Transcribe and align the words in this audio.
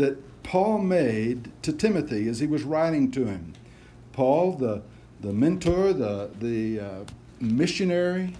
that 0.00 0.42
Paul 0.42 0.78
made 0.78 1.50
to 1.62 1.72
Timothy 1.72 2.26
as 2.26 2.40
he 2.40 2.46
was 2.46 2.62
writing 2.62 3.10
to 3.12 3.26
him. 3.26 3.52
Paul, 4.12 4.52
the, 4.52 4.82
the 5.20 5.32
mentor, 5.32 5.92
the, 5.92 6.30
the 6.40 6.80
uh, 6.80 7.04
missionary, 7.38 8.34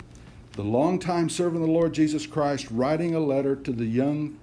the 0.53 0.63
longtime 0.63 1.29
servant 1.29 1.63
of 1.63 1.69
the 1.69 1.73
Lord 1.73 1.93
Jesus 1.93 2.27
Christ, 2.27 2.67
writing 2.71 3.15
a 3.15 3.21
letter 3.21 3.55
to 3.55 3.73
the 3.73 3.85
young 3.85 4.39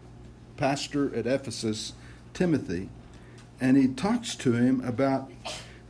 pastor 0.57 1.13
at 1.15 1.25
Ephesus, 1.25 1.93
Timothy, 2.33 2.89
and 3.59 3.77
he 3.77 3.87
talks 3.87 4.35
to 4.35 4.53
him 4.53 4.81
about 4.85 5.31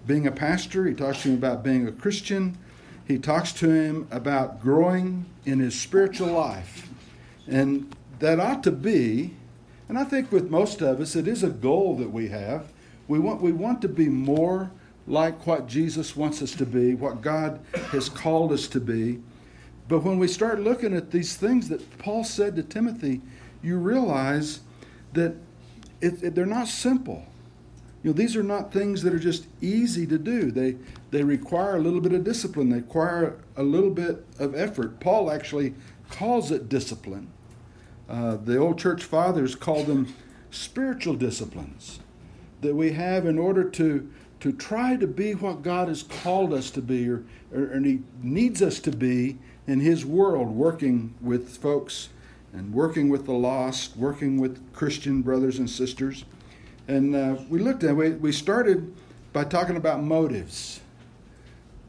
being 0.06 0.26
a 0.26 0.32
pastor, 0.32 0.86
he 0.86 0.94
talks 0.94 1.24
to 1.24 1.30
him 1.30 1.36
about 1.36 1.62
being 1.62 1.86
a 1.86 1.92
Christian, 1.92 2.58
he 3.06 3.18
talks 3.18 3.52
to 3.54 3.70
him 3.70 4.08
about 4.12 4.62
growing 4.62 5.26
in 5.46 5.60
his 5.60 5.80
spiritual 5.80 6.30
life. 6.30 6.90
And 7.48 7.94
that 8.20 8.40
ought 8.40 8.64
to 8.64 8.72
be, 8.72 9.34
and 9.90 9.98
I 9.98 10.04
think 10.04 10.32
with 10.32 10.50
most 10.50 10.82
of 10.82 11.00
us, 11.00 11.16
it 11.16 11.28
is 11.28 11.44
a 11.44 11.50
goal 11.50 11.96
that 11.98 12.12
we 12.12 12.28
have. 12.30 12.72
We 13.08 13.20
want, 13.20 13.42
we 13.42 13.52
want 13.52 13.82
to 13.84 13.88
be 13.88 14.10
more 14.10 14.72
like 15.08 15.48
what 15.48 15.68
Jesus 15.68 16.16
wants 16.16 16.42
us 16.42 16.54
to 16.56 16.66
be, 16.66 16.94
what 16.94 17.22
God 17.22 17.62
has 17.92 18.10
called 18.10 18.52
us 18.52 18.68
to 18.70 18.82
be. 18.82 19.22
But 19.88 20.04
when 20.04 20.20
we 20.20 20.28
start 20.28 20.60
looking 20.60 20.94
at 20.94 21.12
these 21.12 21.38
things 21.38 21.70
that 21.70 21.98
Paul 21.98 22.26
said 22.26 22.58
to 22.58 22.64
Timothy, 22.64 23.22
you 23.64 23.78
realize 23.78 24.60
that 25.14 25.36
it, 26.02 26.22
it, 26.22 26.36
they're 26.36 26.46
not 26.46 26.68
simple. 26.68 27.26
You 28.04 28.12
know, 28.12 28.18
these 28.18 28.36
are 28.36 28.44
not 28.44 28.74
things 28.74 29.02
that 29.04 29.14
are 29.14 29.20
just 29.20 29.48
easy 29.62 30.06
to 30.08 30.18
do. 30.18 30.52
They, 30.52 30.76
they 31.12 31.24
require 31.24 31.78
a 31.78 31.80
little 31.80 32.02
bit 32.02 32.14
of 32.14 32.26
discipline, 32.26 32.70
they 32.70 32.78
require 32.78 33.38
a 33.56 33.64
little 33.64 33.90
bit 33.90 34.26
of 34.38 34.54
effort. 34.54 35.00
Paul 35.00 35.32
actually 35.32 35.74
calls 36.10 36.52
it 36.52 36.68
discipline. 36.68 37.30
Uh, 38.10 38.38
the 38.38 38.58
old 38.58 38.80
church 38.80 39.04
fathers 39.04 39.56
called 39.56 39.88
them 39.88 40.14
spiritual 40.50 41.16
disciplines 41.16 42.00
that 42.62 42.76
we 42.76 42.92
have 42.94 43.26
in 43.26 43.38
order 43.38 43.64
to, 43.70 44.10
to 44.40 44.52
try 44.52 44.96
to 44.96 45.08
be 45.08 45.34
what 45.34 45.62
God 45.62 45.90
has 45.90 46.04
called 46.04 46.54
us 46.54 46.72
to 46.72 46.82
be, 46.82 47.10
or, 47.10 47.24
or, 47.54 47.74
or 47.74 47.80
He 47.80 48.02
needs 48.22 48.62
us 48.62 48.80
to 48.80 48.92
be 48.92 49.38
in 49.68 49.82
His 49.82 50.06
world, 50.06 50.50
working 50.50 51.14
with 51.22 51.58
folks 51.58 52.10
and 52.54 52.74
working 52.74 53.10
with 53.10 53.26
the 53.26 53.34
lost, 53.34 53.98
working 53.98 54.40
with 54.40 54.74
Christian 54.74 55.22
brothers 55.22 55.60
and 55.60 55.70
sisters. 55.70 56.24
And 56.88 57.16
uh, 57.16 57.36
we 57.50 57.60
looked 57.60 57.84
at 57.84 57.96
we, 57.96 58.12
we 58.12 58.32
started 58.32 58.96
by 59.34 59.44
talking 59.44 59.76
about 59.76 60.02
motives. 60.02 60.80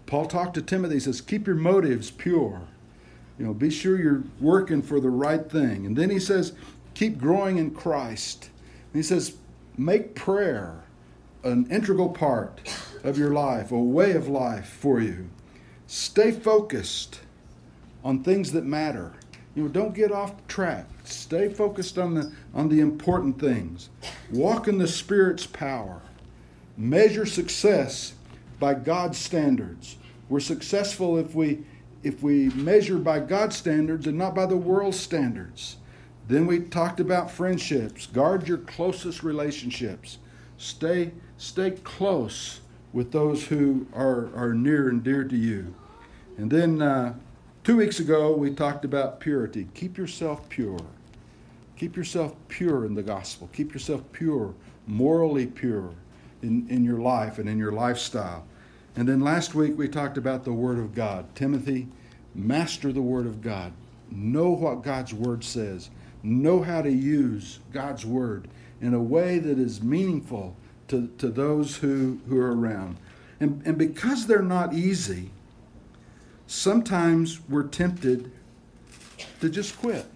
Paul 0.06 0.26
talked 0.26 0.54
to 0.54 0.62
Timothy, 0.62 0.94
he 0.94 1.00
says, 1.00 1.20
keep 1.20 1.46
your 1.46 1.56
motives 1.56 2.10
pure. 2.10 2.62
You 3.38 3.46
know, 3.46 3.54
be 3.54 3.70
sure 3.70 3.98
you're 3.98 4.24
working 4.40 4.82
for 4.82 5.00
the 5.00 5.10
right 5.10 5.48
thing. 5.50 5.86
And 5.86 5.96
then 5.96 6.10
he 6.10 6.18
says, 6.18 6.52
keep 6.94 7.18
growing 7.18 7.58
in 7.58 7.70
Christ. 7.70 8.50
And 8.92 8.98
he 8.98 9.02
says, 9.02 9.36
make 9.76 10.14
prayer 10.14 10.82
an 11.44 11.70
integral 11.70 12.08
part 12.08 12.60
of 13.04 13.16
your 13.16 13.32
life, 13.32 13.70
a 13.70 13.78
way 13.78 14.12
of 14.12 14.28
life 14.28 14.66
for 14.66 15.00
you. 15.00 15.28
Stay 15.86 16.32
focused 16.32 17.20
on 18.04 18.22
things 18.22 18.52
that 18.52 18.64
matter. 18.64 19.14
You 19.54 19.64
know, 19.64 19.68
don't 19.68 19.94
get 19.94 20.12
off 20.12 20.34
track. 20.46 20.86
Stay 21.04 21.48
focused 21.48 21.98
on 21.98 22.14
the 22.14 22.32
on 22.54 22.68
the 22.68 22.80
important 22.80 23.40
things. 23.40 23.88
Walk 24.30 24.68
in 24.68 24.78
the 24.78 24.86
Spirit's 24.86 25.46
power. 25.46 26.02
Measure 26.76 27.26
success 27.26 28.14
by 28.60 28.74
God's 28.74 29.18
standards. 29.18 29.96
We're 30.28 30.40
successful 30.40 31.16
if 31.16 31.34
we 31.34 31.64
if 32.02 32.22
we 32.22 32.50
measure 32.50 32.98
by 32.98 33.20
God's 33.20 33.56
standards 33.56 34.06
and 34.06 34.16
not 34.16 34.34
by 34.34 34.46
the 34.46 34.56
world's 34.56 34.98
standards. 35.00 35.76
Then 36.28 36.46
we 36.46 36.60
talked 36.60 37.00
about 37.00 37.30
friendships. 37.30 38.06
Guard 38.06 38.46
your 38.46 38.58
closest 38.58 39.22
relationships. 39.22 40.18
Stay 40.58 41.12
stay 41.38 41.70
close 41.70 42.60
with 42.92 43.12
those 43.12 43.46
who 43.46 43.86
are, 43.94 44.34
are 44.34 44.54
near 44.54 44.88
and 44.88 45.02
dear 45.02 45.24
to 45.24 45.36
you. 45.36 45.74
And 46.36 46.50
then 46.50 46.82
uh, 46.82 47.14
two 47.64 47.76
weeks 47.76 48.00
ago, 48.00 48.34
we 48.34 48.50
talked 48.50 48.84
about 48.84 49.20
purity. 49.20 49.68
Keep 49.74 49.96
yourself 49.96 50.48
pure. 50.48 50.80
Keep 51.76 51.96
yourself 51.96 52.34
pure 52.48 52.84
in 52.84 52.94
the 52.94 53.02
gospel. 53.02 53.48
Keep 53.52 53.72
yourself 53.72 54.02
pure, 54.12 54.54
morally 54.86 55.46
pure 55.46 55.90
in, 56.42 56.66
in 56.68 56.84
your 56.84 56.98
life 56.98 57.38
and 57.38 57.48
in 57.48 57.58
your 57.58 57.72
lifestyle. 57.72 58.44
And 58.98 59.08
then 59.08 59.20
last 59.20 59.54
week 59.54 59.78
we 59.78 59.86
talked 59.86 60.18
about 60.18 60.42
the 60.42 60.52
Word 60.52 60.80
of 60.80 60.92
God. 60.92 61.32
Timothy, 61.36 61.86
master 62.34 62.92
the 62.92 63.00
Word 63.00 63.26
of 63.26 63.40
God. 63.40 63.72
Know 64.10 64.50
what 64.50 64.82
God's 64.82 65.14
Word 65.14 65.44
says. 65.44 65.88
Know 66.24 66.64
how 66.64 66.82
to 66.82 66.90
use 66.90 67.60
God's 67.72 68.04
Word 68.04 68.48
in 68.80 68.94
a 68.94 69.00
way 69.00 69.38
that 69.38 69.56
is 69.56 69.80
meaningful 69.80 70.56
to, 70.88 71.06
to 71.18 71.28
those 71.28 71.76
who, 71.76 72.18
who 72.28 72.40
are 72.40 72.52
around. 72.52 72.96
And, 73.38 73.62
and 73.64 73.78
because 73.78 74.26
they're 74.26 74.42
not 74.42 74.74
easy, 74.74 75.30
sometimes 76.48 77.38
we're 77.48 77.68
tempted 77.68 78.32
to 79.40 79.48
just 79.48 79.78
quit 79.78 80.06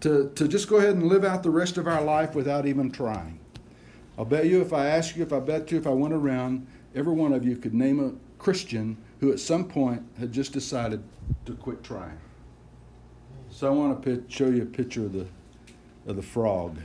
to, 0.00 0.32
to 0.34 0.48
just 0.48 0.68
go 0.68 0.78
ahead 0.78 0.96
and 0.96 1.06
live 1.06 1.24
out 1.24 1.44
the 1.44 1.50
rest 1.50 1.78
of 1.78 1.86
our 1.86 2.02
life 2.02 2.34
without 2.34 2.66
even 2.66 2.90
trying. 2.90 3.38
I'll 4.18 4.24
bet 4.24 4.46
you 4.46 4.60
if 4.60 4.72
I 4.72 4.86
ask 4.86 5.14
you, 5.14 5.22
if 5.22 5.32
I 5.32 5.38
bet 5.38 5.70
you, 5.70 5.78
if 5.78 5.86
I 5.86 5.90
went 5.90 6.12
around, 6.12 6.66
every 6.94 7.12
one 7.12 7.32
of 7.32 7.44
you 7.44 7.56
could 7.56 7.74
name 7.74 8.00
a 8.00 8.12
Christian 8.42 8.96
who 9.20 9.32
at 9.32 9.40
some 9.40 9.64
point 9.64 10.02
had 10.18 10.32
just 10.32 10.52
decided 10.52 11.02
to 11.46 11.54
quit 11.54 11.82
trying. 11.84 12.18
So 13.50 13.66
I 13.68 13.70
want 13.70 14.02
to 14.02 14.24
show 14.28 14.48
you 14.48 14.62
a 14.62 14.66
picture 14.66 15.04
of 15.04 15.12
the, 15.12 15.26
of 16.06 16.16
the 16.16 16.22
frog 16.22 16.78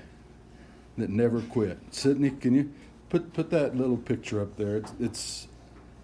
that 0.97 1.09
never 1.09 1.41
quit. 1.41 1.79
Sydney, 1.91 2.31
can 2.31 2.53
you 2.53 2.71
put, 3.09 3.33
put 3.33 3.49
that 3.51 3.75
little 3.75 3.97
picture 3.97 4.41
up 4.41 4.55
there? 4.57 4.77
It's, 4.77 4.93
it's 4.99 5.47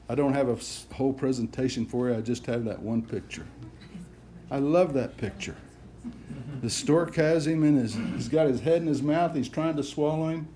I 0.09 0.15
don't 0.15 0.33
have 0.33 0.49
a 0.49 0.93
whole 0.95 1.13
presentation 1.13 1.85
for 1.85 2.09
you, 2.09 2.17
I 2.17 2.21
just 2.21 2.45
have 2.45 2.65
that 2.65 2.81
one 2.81 3.01
picture. 3.01 3.45
I 4.51 4.59
love 4.59 4.93
that 4.93 5.17
picture. 5.17 5.55
The 6.61 6.69
stork 6.69 7.15
has 7.15 7.47
him 7.47 7.63
in 7.63 7.75
his, 7.75 7.95
he's 7.95 8.27
got 8.27 8.47
his 8.47 8.61
head 8.61 8.81
in 8.81 8.87
his 8.87 9.01
mouth, 9.01 9.35
he's 9.35 9.49
trying 9.49 9.75
to 9.77 9.83
swallow 9.83 10.29
him. 10.29 10.47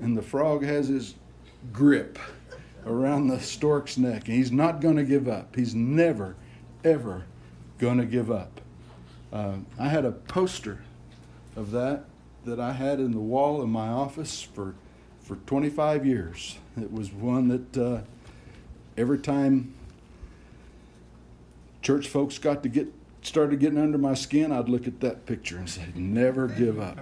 And 0.00 0.16
the 0.16 0.22
frog 0.22 0.62
has 0.64 0.88
his 0.88 1.14
grip 1.72 2.18
around 2.86 3.28
the 3.28 3.40
stork's 3.40 3.98
neck. 3.98 4.28
And 4.28 4.36
he's 4.36 4.52
not 4.52 4.80
going 4.80 4.96
to 4.96 5.04
give 5.04 5.28
up. 5.28 5.54
He's 5.56 5.74
never, 5.74 6.36
ever 6.84 7.24
going 7.78 7.98
to 7.98 8.06
give 8.06 8.30
up. 8.30 8.60
Uh, 9.32 9.56
I 9.78 9.88
had 9.88 10.04
a 10.04 10.12
poster 10.12 10.82
of 11.56 11.70
that 11.72 12.04
that 12.44 12.60
I 12.60 12.72
had 12.72 12.98
in 13.00 13.12
the 13.12 13.18
wall 13.18 13.62
in 13.62 13.70
my 13.70 13.88
office 13.88 14.40
for, 14.40 14.74
for 15.20 15.36
25 15.36 16.06
years. 16.06 16.58
It 16.80 16.92
was 16.92 17.12
one 17.12 17.48
that 17.48 17.76
uh, 17.76 18.00
every 18.96 19.18
time 19.18 19.74
church 21.82 22.08
folks 22.08 22.38
got 22.38 22.62
to 22.62 22.68
get 22.68 22.92
started 23.22 23.60
getting 23.60 23.78
under 23.78 23.98
my 23.98 24.14
skin, 24.14 24.52
I'd 24.52 24.68
look 24.68 24.86
at 24.86 25.00
that 25.00 25.26
picture 25.26 25.58
and 25.58 25.68
say, 25.68 25.86
Never 25.94 26.48
give 26.48 26.80
up. 26.80 26.98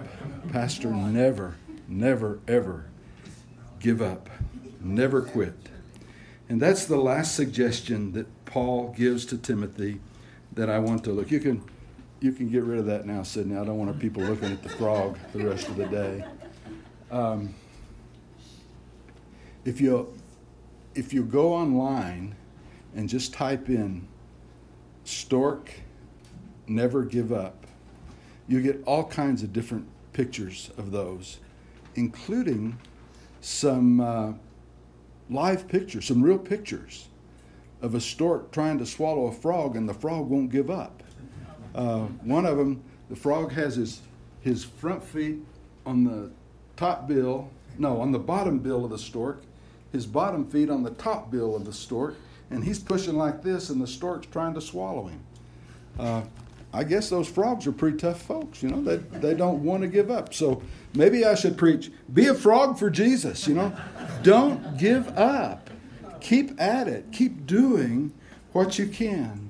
Pastor, 0.51 0.89
never, 0.89 1.55
never, 1.87 2.39
ever 2.47 2.85
give 3.79 4.01
up. 4.01 4.29
Never 4.79 5.21
quit. 5.21 5.55
And 6.49 6.61
that's 6.61 6.85
the 6.85 6.97
last 6.97 7.35
suggestion 7.35 8.13
that 8.13 8.27
Paul 8.45 8.93
gives 8.97 9.25
to 9.27 9.37
Timothy 9.37 9.99
that 10.53 10.69
I 10.69 10.79
want 10.79 11.03
to 11.05 11.11
look. 11.11 11.31
You 11.31 11.39
can 11.39 11.63
you 12.19 12.31
can 12.31 12.49
get 12.49 12.63
rid 12.63 12.79
of 12.79 12.87
that 12.87 13.05
now, 13.05 13.21
Sydney. 13.21 13.57
I 13.57 13.63
don't 13.63 13.77
want 13.77 13.99
people 13.99 14.23
looking 14.23 14.51
at 14.51 14.63
the 14.63 14.69
frog 14.69 15.19
the 15.33 15.45
rest 15.45 15.67
of 15.67 15.75
the 15.75 15.85
day. 15.85 16.25
Um, 17.11 17.53
if 19.65 19.79
you 19.79 20.13
if 20.95 21.13
you 21.13 21.23
go 21.23 21.53
online 21.53 22.35
and 22.95 23.07
just 23.07 23.33
type 23.33 23.69
in 23.69 24.07
stork 25.03 25.71
never 26.67 27.03
give 27.03 27.31
up. 27.31 27.65
You 28.47 28.61
get 28.61 28.83
all 28.85 29.05
kinds 29.05 29.43
of 29.43 29.53
different 29.53 29.87
pictures 30.13 30.71
of 30.77 30.91
those, 30.91 31.39
including 31.95 32.79
some 33.41 33.99
uh, 33.99 34.33
live 35.29 35.67
pictures, 35.67 36.05
some 36.05 36.21
real 36.21 36.37
pictures 36.37 37.07
of 37.81 37.95
a 37.95 38.01
stork 38.01 38.51
trying 38.51 38.77
to 38.79 38.85
swallow 38.85 39.27
a 39.27 39.31
frog, 39.31 39.75
and 39.75 39.87
the 39.87 39.93
frog 39.93 40.29
won't 40.29 40.51
give 40.51 40.69
up. 40.69 41.03
Uh, 41.75 42.05
one 42.23 42.45
of 42.45 42.57
them, 42.57 42.81
the 43.09 43.15
frog 43.15 43.51
has 43.51 43.75
his 43.75 44.01
his 44.41 44.63
front 44.63 45.03
feet 45.03 45.39
on 45.85 46.03
the 46.03 46.31
top 46.77 47.07
bill, 47.07 47.49
no, 47.77 47.99
on 47.99 48.11
the 48.11 48.19
bottom 48.19 48.59
bill 48.59 48.85
of 48.85 48.91
the 48.91 48.97
stork, 48.97 49.41
his 49.91 50.05
bottom 50.05 50.49
feet 50.49 50.69
on 50.69 50.83
the 50.83 50.91
top 50.91 51.29
bill 51.29 51.55
of 51.55 51.65
the 51.65 51.73
stork, 51.73 52.15
and 52.49 52.63
he's 52.63 52.79
pushing 52.79 53.17
like 53.17 53.43
this, 53.43 53.69
and 53.69 53.81
the 53.81 53.87
stork's 53.87 54.27
trying 54.27 54.53
to 54.53 54.61
swallow 54.61 55.07
him. 55.07 55.19
Uh, 55.99 56.21
I 56.73 56.83
guess 56.83 57.09
those 57.09 57.27
frogs 57.27 57.65
are 57.65 57.71
pretty 57.71 57.97
tough 57.97 58.21
folks, 58.21 58.61
you 58.61 58.69
know, 58.69 58.81
they, 58.81 58.97
they 59.19 59.33
don't 59.33 59.63
want 59.63 59.81
to 59.81 59.87
give 59.87 60.11
up. 60.11 60.33
So 60.33 60.61
maybe 60.93 61.25
I 61.25 61.35
should 61.35 61.57
preach 61.57 61.91
be 62.13 62.27
a 62.27 62.33
frog 62.33 62.77
for 62.77 62.89
Jesus, 62.89 63.47
you 63.47 63.55
know. 63.55 63.75
Don't 64.21 64.77
give 64.77 65.07
up. 65.17 65.69
Keep 66.19 66.59
at 66.59 66.87
it, 66.87 67.11
keep 67.11 67.45
doing 67.45 68.11
what 68.51 68.77
you 68.77 68.87
can. 68.87 69.49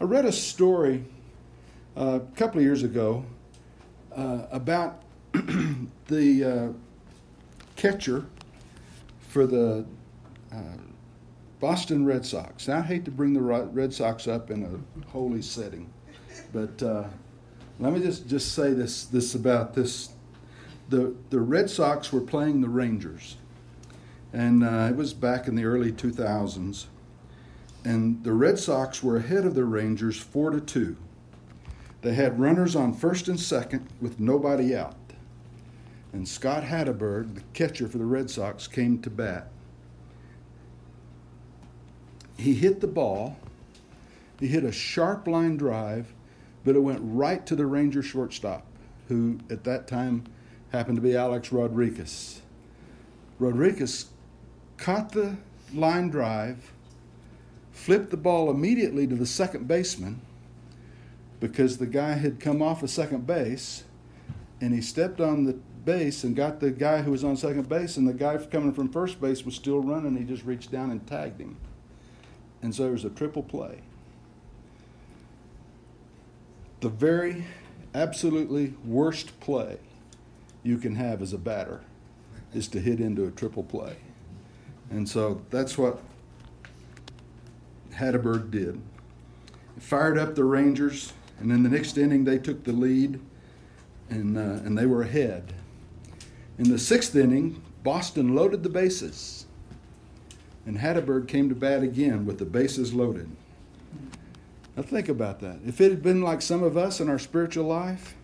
I 0.00 0.04
read 0.04 0.24
a 0.24 0.32
story 0.32 1.04
uh, 1.96 2.20
a 2.22 2.36
couple 2.36 2.58
of 2.58 2.64
years 2.64 2.82
ago 2.82 3.24
uh, 4.16 4.46
about 4.50 5.02
the 6.08 6.44
uh, 6.44 6.72
catcher 7.76 8.26
for 9.28 9.46
the 9.46 9.84
uh, 10.52 10.56
Boston 11.60 12.04
Red 12.04 12.26
Sox. 12.26 12.66
Now, 12.66 12.78
I 12.78 12.82
hate 12.82 13.04
to 13.04 13.10
bring 13.10 13.32
the 13.32 13.40
Red 13.40 13.94
Sox 13.94 14.26
up 14.26 14.50
in 14.50 14.64
a 14.64 15.08
holy 15.08 15.42
setting, 15.42 15.91
but 16.52 16.82
uh, 16.82 17.04
let 17.80 17.92
me 17.92 18.00
just, 18.00 18.28
just 18.28 18.52
say 18.52 18.72
this, 18.72 19.04
this 19.04 19.34
about 19.34 19.74
this. 19.74 20.10
The, 20.88 21.14
the 21.30 21.40
Red 21.40 21.70
Sox 21.70 22.12
were 22.12 22.20
playing 22.20 22.60
the 22.60 22.68
Rangers, 22.68 23.36
and 24.32 24.62
uh, 24.62 24.88
it 24.90 24.96
was 24.96 25.14
back 25.14 25.48
in 25.48 25.54
the 25.54 25.64
early 25.64 25.92
2000s. 25.92 26.86
And 27.84 28.22
the 28.22 28.32
Red 28.32 28.58
Sox 28.58 29.02
were 29.02 29.16
ahead 29.16 29.44
of 29.44 29.54
the 29.54 29.64
Rangers 29.64 30.16
4 30.18 30.50
to 30.50 30.60
2. 30.60 30.96
They 32.02 32.14
had 32.14 32.38
runners 32.38 32.76
on 32.76 32.94
first 32.94 33.28
and 33.28 33.38
second 33.38 33.88
with 34.00 34.20
nobody 34.20 34.74
out. 34.74 34.96
And 36.12 36.28
Scott 36.28 36.64
Hatteberg, 36.64 37.34
the 37.34 37.42
catcher 37.54 37.88
for 37.88 37.98
the 37.98 38.04
Red 38.04 38.30
Sox, 38.30 38.66
came 38.66 39.00
to 39.00 39.10
bat. 39.10 39.48
He 42.36 42.54
hit 42.54 42.80
the 42.80 42.86
ball. 42.86 43.36
He 44.38 44.48
hit 44.48 44.64
a 44.64 44.72
sharp 44.72 45.26
line 45.26 45.56
drive, 45.56 46.12
but 46.64 46.76
it 46.76 46.80
went 46.80 47.00
right 47.02 47.44
to 47.46 47.56
the 47.56 47.66
Ranger 47.66 48.02
shortstop, 48.02 48.66
who 49.08 49.38
at 49.50 49.64
that 49.64 49.86
time 49.86 50.24
happened 50.70 50.96
to 50.96 51.02
be 51.02 51.16
Alex 51.16 51.52
Rodriguez. 51.52 52.42
Rodriguez 53.38 54.06
caught 54.76 55.12
the 55.12 55.36
line 55.74 56.08
drive, 56.08 56.72
flipped 57.72 58.10
the 58.10 58.16
ball 58.16 58.50
immediately 58.50 59.06
to 59.06 59.14
the 59.14 59.26
second 59.26 59.66
baseman 59.66 60.20
because 61.40 61.78
the 61.78 61.86
guy 61.86 62.12
had 62.12 62.38
come 62.38 62.62
off 62.62 62.82
of 62.82 62.90
second 62.90 63.26
base 63.26 63.84
and 64.60 64.72
he 64.72 64.80
stepped 64.80 65.20
on 65.20 65.44
the 65.44 65.58
base 65.84 66.22
and 66.24 66.36
got 66.36 66.60
the 66.60 66.70
guy 66.70 67.02
who 67.02 67.10
was 67.10 67.24
on 67.24 67.36
second 67.36 67.68
base, 67.68 67.96
and 67.96 68.06
the 68.06 68.12
guy 68.12 68.36
coming 68.38 68.72
from 68.72 68.88
first 68.88 69.20
base 69.20 69.44
was 69.44 69.54
still 69.54 69.80
running. 69.80 70.16
He 70.16 70.24
just 70.24 70.44
reached 70.44 70.70
down 70.70 70.90
and 70.90 71.04
tagged 71.06 71.40
him. 71.40 71.56
And 72.62 72.74
so 72.74 72.84
it 72.84 72.92
was 72.92 73.04
a 73.04 73.10
triple 73.10 73.42
play. 73.42 73.80
The 76.82 76.88
very 76.88 77.44
absolutely 77.94 78.74
worst 78.84 79.38
play 79.38 79.78
you 80.64 80.78
can 80.78 80.96
have 80.96 81.22
as 81.22 81.32
a 81.32 81.38
batter 81.38 81.80
is 82.52 82.66
to 82.68 82.80
hit 82.80 82.98
into 82.98 83.24
a 83.24 83.30
triple 83.30 83.62
play. 83.62 83.94
And 84.90 85.08
so 85.08 85.42
that's 85.50 85.78
what 85.78 86.00
Hatteberg 87.94 88.50
did. 88.50 88.80
fired 89.78 90.18
up 90.18 90.34
the 90.34 90.42
Rangers 90.42 91.12
and 91.38 91.52
in 91.52 91.62
the 91.62 91.68
next 91.68 91.96
inning, 91.98 92.24
they 92.24 92.38
took 92.38 92.64
the 92.64 92.72
lead 92.72 93.20
and, 94.10 94.36
uh, 94.36 94.64
and 94.64 94.76
they 94.76 94.86
were 94.86 95.02
ahead. 95.02 95.52
In 96.58 96.68
the 96.68 96.80
sixth 96.80 97.14
inning, 97.14 97.62
Boston 97.84 98.34
loaded 98.34 98.64
the 98.64 98.68
bases. 98.68 99.46
And 100.66 100.78
Hatteberg 100.78 101.28
came 101.28 101.48
to 101.48 101.54
bat 101.54 101.84
again 101.84 102.26
with 102.26 102.38
the 102.38 102.44
bases 102.44 102.92
loaded. 102.92 103.30
Now 104.76 104.82
think 104.82 105.08
about 105.08 105.40
that. 105.40 105.58
If 105.66 105.80
it 105.80 105.90
had 105.90 106.02
been 106.02 106.22
like 106.22 106.40
some 106.40 106.62
of 106.62 106.76
us 106.76 107.00
in 107.00 107.08
our 107.08 107.18
spiritual 107.18 107.66
life, 107.66 108.14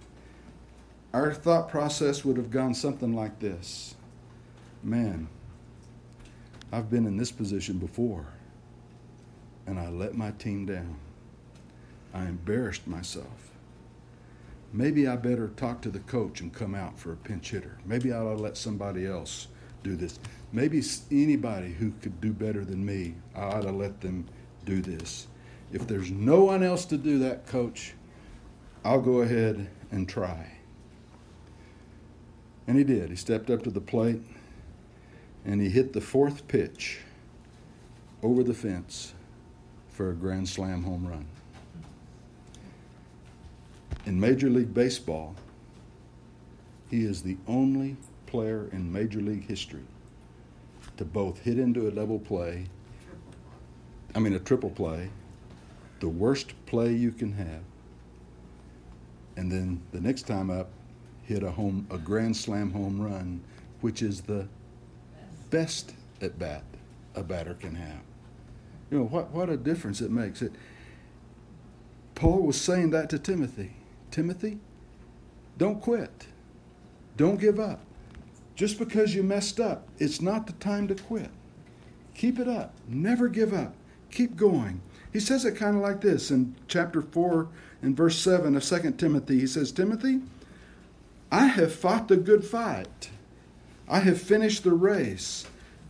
our 1.13 1.33
thought 1.33 1.69
process 1.69 2.25
would 2.25 2.37
have 2.37 2.51
gone 2.51 2.75
something 2.75 3.15
like 3.15 3.39
this 3.41 3.95
Man, 4.83 5.29
I've 6.71 6.91
been 6.91 7.07
in 7.07 7.17
this 7.17 7.33
position 7.33 7.79
before, 7.79 8.27
and 9.67 9.79
I 9.79 9.89
let 9.89 10.15
my 10.15 10.31
team 10.33 10.67
down. 10.67 10.97
I 12.15 12.27
embarrassed 12.27 12.87
myself. 12.87 13.51
Maybe 14.73 15.09
I 15.09 15.17
better 15.17 15.49
talk 15.49 15.81
to 15.83 15.91
the 15.91 15.99
coach 16.01 16.41
and 16.41 16.53
come 16.53 16.75
out 16.75 16.99
for 16.99 17.13
a 17.13 17.17
pinch 17.17 17.51
hitter. 17.51 17.79
Maybe 17.87 18.13
I 18.13 18.19
ought 18.19 18.37
to 18.37 18.43
let 18.43 18.57
somebody 18.57 19.07
else 19.07 19.49
do 19.83 19.97
this. 19.97 20.19
Maybe 20.53 20.83
anybody 21.11 21.73
who 21.73 21.93
could 22.03 22.21
do 22.21 22.33
better 22.33 22.65
than 22.65 22.85
me, 22.85 23.15
I 23.35 23.43
ought 23.43 23.63
to 23.63 23.73
let 23.73 24.01
them 24.01 24.27
do 24.65 24.81
this. 24.83 25.27
If 25.73 25.87
there's 25.87 26.11
no 26.11 26.45
one 26.45 26.63
else 26.63 26.85
to 26.87 26.97
do 26.97 27.19
that, 27.21 27.47
coach, 27.47 27.95
I'll 28.85 29.01
go 29.01 29.21
ahead 29.21 29.69
and 29.91 30.09
try. 30.09 30.53
And 32.67 32.77
he 32.77 32.85
did. 32.85 33.11
He 33.11 33.17
stepped 33.17 33.51
up 33.51 33.63
to 33.65 33.71
the 33.71 33.81
plate 33.81 34.23
and 35.45 35.61
he 35.61 35.69
hit 35.69 35.93
the 35.93 36.01
fourth 36.01 36.49
pitch 36.49 37.01
over 38.23 38.43
the 38.43 38.55
fence 38.55 39.15
for 39.89 40.11
a 40.11 40.15
grand 40.15 40.49
slam 40.49 40.83
home 40.83 41.07
run 41.07 41.27
in 44.09 44.19
Major 44.19 44.49
League 44.49 44.73
Baseball, 44.73 45.35
he 46.91 47.05
is 47.05 47.23
the 47.23 47.37
only 47.47 47.99
player 48.25 48.71
in 48.73 48.91
Major 48.91 49.21
League 49.21 49.47
history 49.47 49.85
to 50.97 51.05
both 51.05 51.41
hit 51.41 51.59
into 51.59 51.87
a 51.87 51.91
double 51.91 52.19
play, 52.19 52.65
I 54.15 54.19
mean, 54.19 54.33
a 54.33 54.39
triple 54.39 54.71
play, 54.71 55.11
the 56.01 56.09
worst 56.09 56.55
play 56.67 56.93
you 56.93 57.13
can 57.13 57.33
have, 57.33 57.63
and 59.37 59.51
then 59.51 59.83
the 59.93 60.01
next 60.01 60.23
time 60.23 60.51
up, 60.51 60.71
hit 61.23 61.43
a 61.43 61.51
home, 61.51 61.87
a 61.91 61.99
grand 61.99 62.37
slam 62.37 62.73
home 62.73 63.01
run, 63.01 63.41
which 63.81 64.03
is 64.03 64.23
the 64.23 64.49
best 65.51 65.95
at 66.21 66.39
bat 66.39 66.65
a 67.15 67.23
batter 67.23 67.55
can 67.55 67.75
have. 67.75 68.03
You 68.91 68.99
know 68.99 69.05
what? 69.05 69.31
What 69.31 69.51
a 69.51 69.57
difference 69.57 70.01
it 70.01 70.11
makes. 70.11 70.41
It. 70.41 70.53
Paul 72.15 72.43
was 72.43 72.61
saying 72.61 72.91
that 72.91 73.11
to 73.11 73.19
Timothy. 73.19 73.73
Timothy, 74.11 74.59
don't 75.59 75.81
quit. 75.81 76.27
Don't 77.17 77.41
give 77.41 77.61
up. 77.61 77.81
Just 78.55 78.79
because 78.79 79.15
you 79.15 79.23
messed 79.23 79.61
up, 79.61 79.87
it's 79.99 80.21
not 80.21 80.47
the 80.47 80.53
time 80.55 80.89
to 80.89 80.95
quit. 80.95 81.31
Keep 82.15 82.39
it 82.39 82.49
up. 82.49 82.75
Never 82.89 83.29
give 83.29 83.53
up. 83.53 83.75
Keep 84.11 84.37
going. 84.37 84.81
He 85.13 85.21
says 85.21 85.45
it 85.45 85.57
kind 85.57 85.77
of 85.77 85.83
like 85.83 86.01
this 86.01 86.31
in 86.31 86.55
chapter 86.67 87.01
4 87.01 87.49
and 87.83 87.97
verse 87.97 88.19
7 88.19 88.57
of 88.57 88.65
2 88.65 88.93
Timothy. 88.93 89.41
He 89.41 89.47
says, 89.47 89.73
Timothy, 89.73 90.21
I 91.31 91.47
have 91.47 91.75
fought 91.75 92.09
the 92.09 92.17
good 92.17 92.45
fight. 92.45 93.11
I 93.89 94.01
have 94.01 94.21
finished 94.21 94.65
the 94.65 94.73
race. 94.73 95.47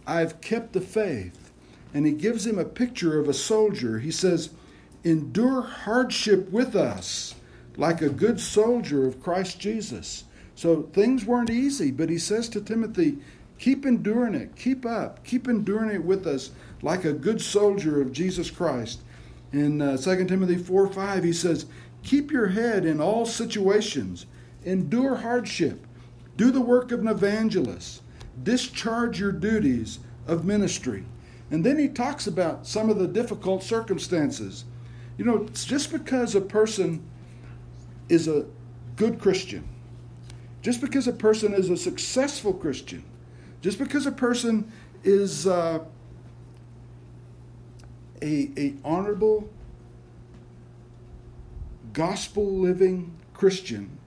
I 0.06 0.20
have 0.20 0.40
kept 0.40 0.72
the 0.72 0.80
faith. 0.80 1.50
And 1.92 2.06
he 2.06 2.12
gives 2.12 2.46
him 2.46 2.58
a 2.58 2.64
picture 2.64 3.18
of 3.18 3.28
a 3.28 3.34
soldier. 3.34 3.98
He 3.98 4.10
says, 4.10 4.50
Endure 5.04 5.62
hardship 5.62 6.50
with 6.50 6.76
us 6.76 7.34
like 7.76 8.02
a 8.02 8.08
good 8.08 8.40
soldier 8.40 9.06
of 9.06 9.22
Christ 9.22 9.58
Jesus. 9.60 10.24
So 10.54 10.82
things 10.92 11.24
weren't 11.24 11.50
easy, 11.50 11.92
but 11.92 12.10
he 12.10 12.18
says 12.18 12.48
to 12.50 12.60
Timothy, 12.60 13.18
keep 13.58 13.86
enduring 13.86 14.34
it, 14.34 14.56
keep 14.56 14.84
up, 14.84 15.24
keep 15.24 15.46
enduring 15.46 15.94
it 15.94 16.04
with 16.04 16.26
us 16.26 16.50
like 16.82 17.04
a 17.04 17.12
good 17.12 17.40
soldier 17.40 18.00
of 18.00 18.12
Jesus 18.12 18.50
Christ. 18.50 19.00
In 19.52 19.80
uh, 19.80 19.96
2 19.96 20.26
Timothy 20.26 20.56
4 20.56 20.88
5, 20.88 21.24
he 21.24 21.32
says, 21.32 21.66
Keep 22.02 22.30
your 22.30 22.48
head 22.48 22.84
in 22.84 23.00
all 23.00 23.26
situations, 23.26 24.26
endure 24.64 25.16
hardship, 25.16 25.86
do 26.36 26.50
the 26.50 26.60
work 26.60 26.92
of 26.92 27.00
an 27.00 27.08
evangelist, 27.08 28.02
discharge 28.42 29.18
your 29.18 29.32
duties 29.32 29.98
of 30.26 30.44
ministry. 30.44 31.04
And 31.50 31.64
then 31.64 31.78
he 31.78 31.88
talks 31.88 32.26
about 32.26 32.66
some 32.66 32.90
of 32.90 32.98
the 32.98 33.08
difficult 33.08 33.62
circumstances. 33.62 34.64
You 35.16 35.24
know, 35.24 35.48
just 35.52 35.90
because 35.90 36.34
a 36.34 36.40
person 36.40 37.02
is 38.08 38.28
a 38.28 38.46
good 38.96 39.18
Christian, 39.18 39.66
just 40.62 40.80
because 40.80 41.08
a 41.08 41.12
person 41.12 41.54
is 41.54 41.70
a 41.70 41.76
successful 41.76 42.52
Christian, 42.52 43.02
just 43.60 43.78
because 43.78 44.06
a 44.06 44.12
person 44.12 44.70
is 45.02 45.46
uh, 45.46 45.80
a, 48.22 48.50
a 48.56 48.74
honorable, 48.84 49.48
gospel 51.92 52.44
living 52.44 53.12
Christian, 53.34 53.98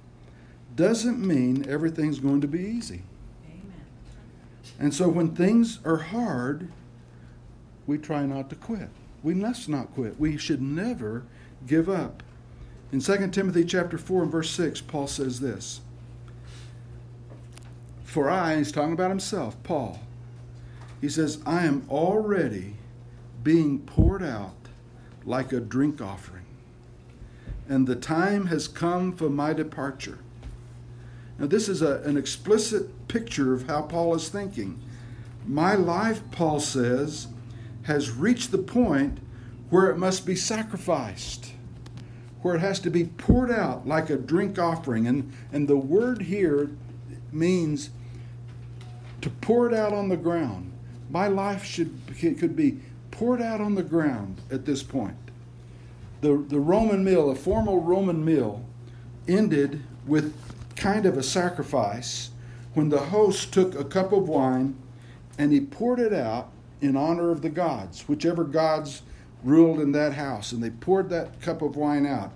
doesn't 0.76 1.20
mean 1.20 1.68
everything's 1.68 2.20
going 2.20 2.42
to 2.42 2.48
be 2.48 2.60
easy. 2.60 3.04
Amen. 3.46 3.74
And 4.80 4.94
so 4.94 5.10
when 5.10 5.36
things 5.36 5.80
are 5.86 5.98
hard, 5.98 6.70
we 7.88 7.98
try 7.98 8.26
not 8.26 8.50
to 8.50 8.56
quit. 8.56 8.90
We 9.24 9.34
must 9.34 9.70
not 9.70 9.94
quit. 9.94 10.20
We 10.20 10.38
should 10.38 10.62
never 10.62 11.24
give 11.68 11.90
up. 11.90 12.24
In 12.92 13.00
2 13.00 13.30
Timothy 13.30 13.64
chapter 13.64 13.98
4 13.98 14.24
and 14.24 14.32
verse 14.32 14.50
6, 14.52 14.82
Paul 14.82 15.08
says 15.08 15.40
this. 15.40 15.82
For 18.04 18.30
I, 18.30 18.58
he's 18.58 18.72
talking 18.72 18.94
about 18.94 19.10
himself, 19.10 19.62
Paul, 19.64 20.00
he 21.00 21.08
says, 21.08 21.42
I 21.46 21.66
am 21.66 21.86
already 21.90 22.76
being 23.44 23.80
poured 23.80 24.24
out 24.24 24.56
like 25.26 25.52
a 25.52 25.60
drink 25.60 26.02
offering, 26.02 26.46
and 27.68 27.88
the 27.88 27.96
time 27.96 28.48
has 28.48 28.68
come 28.68 29.14
for 29.14 29.30
my 29.30 29.54
departure. 29.54 30.20
Now, 31.40 31.48
this 31.48 31.70
is 31.70 31.82
a, 31.82 32.02
an 32.02 32.18
explicit 32.18 33.08
picture 33.08 33.54
of 33.54 33.68
how 33.68 33.84
Paul 33.84 34.16
is 34.16 34.30
thinking. 34.30 34.80
My 35.46 35.76
life, 35.76 36.22
Paul 36.32 36.60
says, 36.60 37.28
has 37.84 38.12
reached 38.12 38.52
the 38.52 38.60
point 38.60 39.20
where 39.70 39.90
it 39.90 39.98
must 39.98 40.26
be 40.26 40.36
sacrificed 40.36 41.54
where 42.42 42.56
it 42.56 42.60
has 42.60 42.80
to 42.80 42.90
be 42.90 43.06
poured 43.06 43.52
out 43.52 43.88
like 43.88 44.10
a 44.10 44.18
drink 44.18 44.58
offering. 44.58 45.08
And, 45.08 45.32
and 45.52 45.68
the 45.68 45.78
word 45.78 46.24
here 46.24 46.72
means 47.32 47.92
to 49.22 49.30
pour 49.30 49.68
it 49.68 49.74
out 49.74 49.94
on 49.94 50.10
the 50.10 50.18
ground. 50.18 50.72
My 51.10 51.28
life 51.28 51.64
should 51.64 52.00
could 52.18 52.56
be 52.56 52.80
poured 53.22 53.40
out 53.40 53.62
on 53.62 53.76
the 53.76 53.84
ground 53.84 54.42
at 54.50 54.66
this 54.66 54.82
point. 54.82 55.16
The, 56.22 56.44
the 56.50 56.60
Roman 56.60 57.04
meal, 57.04 57.30
a 57.30 57.36
formal 57.36 57.80
Roman 57.80 58.26
meal, 58.26 58.66
ended 59.28 59.84
with 60.08 60.34
kind 60.76 61.06
of 61.06 61.20
a 61.20 61.22
sacrifice 61.22 62.32
when 62.74 62.90
the 62.90 62.98
host 62.98 63.54
took 63.54 63.76
a 63.76 63.84
cup 63.84 64.12
of 64.12 64.28
wine 64.28 64.76
and 65.38 65.54
he 65.54 65.62
poured 65.62 66.00
it 66.00 66.14
out 66.14 66.50
in 66.82 66.98
honor 66.98 67.30
of 67.30 67.44
the 67.44 67.50
gods, 67.50 68.08
whichever 68.08 68.44
gods 68.44 69.04
ruled 69.44 69.80
in 69.80 69.92
that 69.92 70.14
house. 70.14 70.52
And 70.52 70.64
they 70.64 70.72
poured 70.72 71.12
that 71.12 71.42
cup 71.42 71.62
of 71.62 71.76
wine 71.76 72.08
out. 72.08 72.32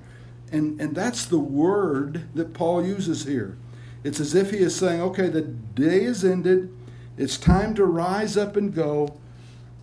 And, 0.51 0.79
and 0.79 0.93
that's 0.93 1.25
the 1.25 1.39
word 1.39 2.27
that 2.35 2.53
Paul 2.53 2.85
uses 2.85 3.25
here. 3.25 3.57
It's 4.03 4.19
as 4.19 4.35
if 4.35 4.51
he 4.51 4.57
is 4.57 4.75
saying, 4.75 5.01
okay, 5.01 5.29
the 5.29 5.41
day 5.41 6.03
is 6.03 6.23
ended. 6.23 6.71
It's 7.17 7.37
time 7.37 7.73
to 7.73 7.85
rise 7.85 8.37
up 8.37 8.55
and 8.55 8.71
go. 8.71 9.17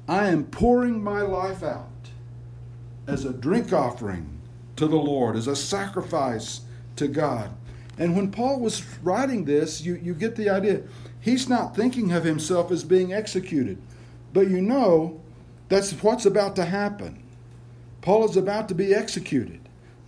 I 0.08 0.26
am 0.28 0.44
pouring 0.44 1.02
my 1.02 1.22
life 1.22 1.62
out 1.62 1.88
as 3.06 3.24
a 3.24 3.32
drink 3.32 3.72
offering 3.72 4.40
to 4.76 4.86
the 4.86 4.96
Lord, 4.96 5.36
as 5.36 5.46
a 5.46 5.56
sacrifice 5.56 6.62
to 6.96 7.08
God. 7.08 7.50
And 7.98 8.16
when 8.16 8.30
Paul 8.30 8.60
was 8.60 8.84
writing 9.02 9.44
this, 9.44 9.80
you, 9.82 9.94
you 9.94 10.14
get 10.14 10.34
the 10.34 10.50
idea. 10.50 10.82
He's 11.20 11.48
not 11.48 11.76
thinking 11.76 12.12
of 12.12 12.24
himself 12.24 12.70
as 12.70 12.84
being 12.84 13.12
executed. 13.12 13.78
But 14.32 14.48
you 14.48 14.60
know, 14.60 15.20
that's 15.68 15.92
what's 16.02 16.26
about 16.26 16.56
to 16.56 16.64
happen. 16.64 17.22
Paul 18.00 18.28
is 18.28 18.36
about 18.36 18.68
to 18.68 18.74
be 18.74 18.94
executed 18.94 19.60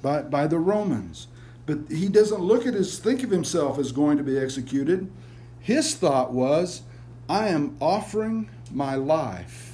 by, 0.02 0.22
by 0.22 0.46
the 0.46 0.58
Romans. 0.58 1.28
But 1.66 1.78
he 1.88 2.08
doesn't 2.08 2.40
look 2.40 2.66
at 2.66 2.74
his 2.74 2.98
think 2.98 3.22
of 3.22 3.30
himself 3.30 3.78
as 3.78 3.92
going 3.92 4.18
to 4.18 4.24
be 4.24 4.38
executed. 4.38 5.10
His 5.60 5.94
thought 5.94 6.32
was, 6.32 6.82
I 7.28 7.48
am 7.48 7.76
offering 7.80 8.50
my 8.70 8.96
life 8.96 9.73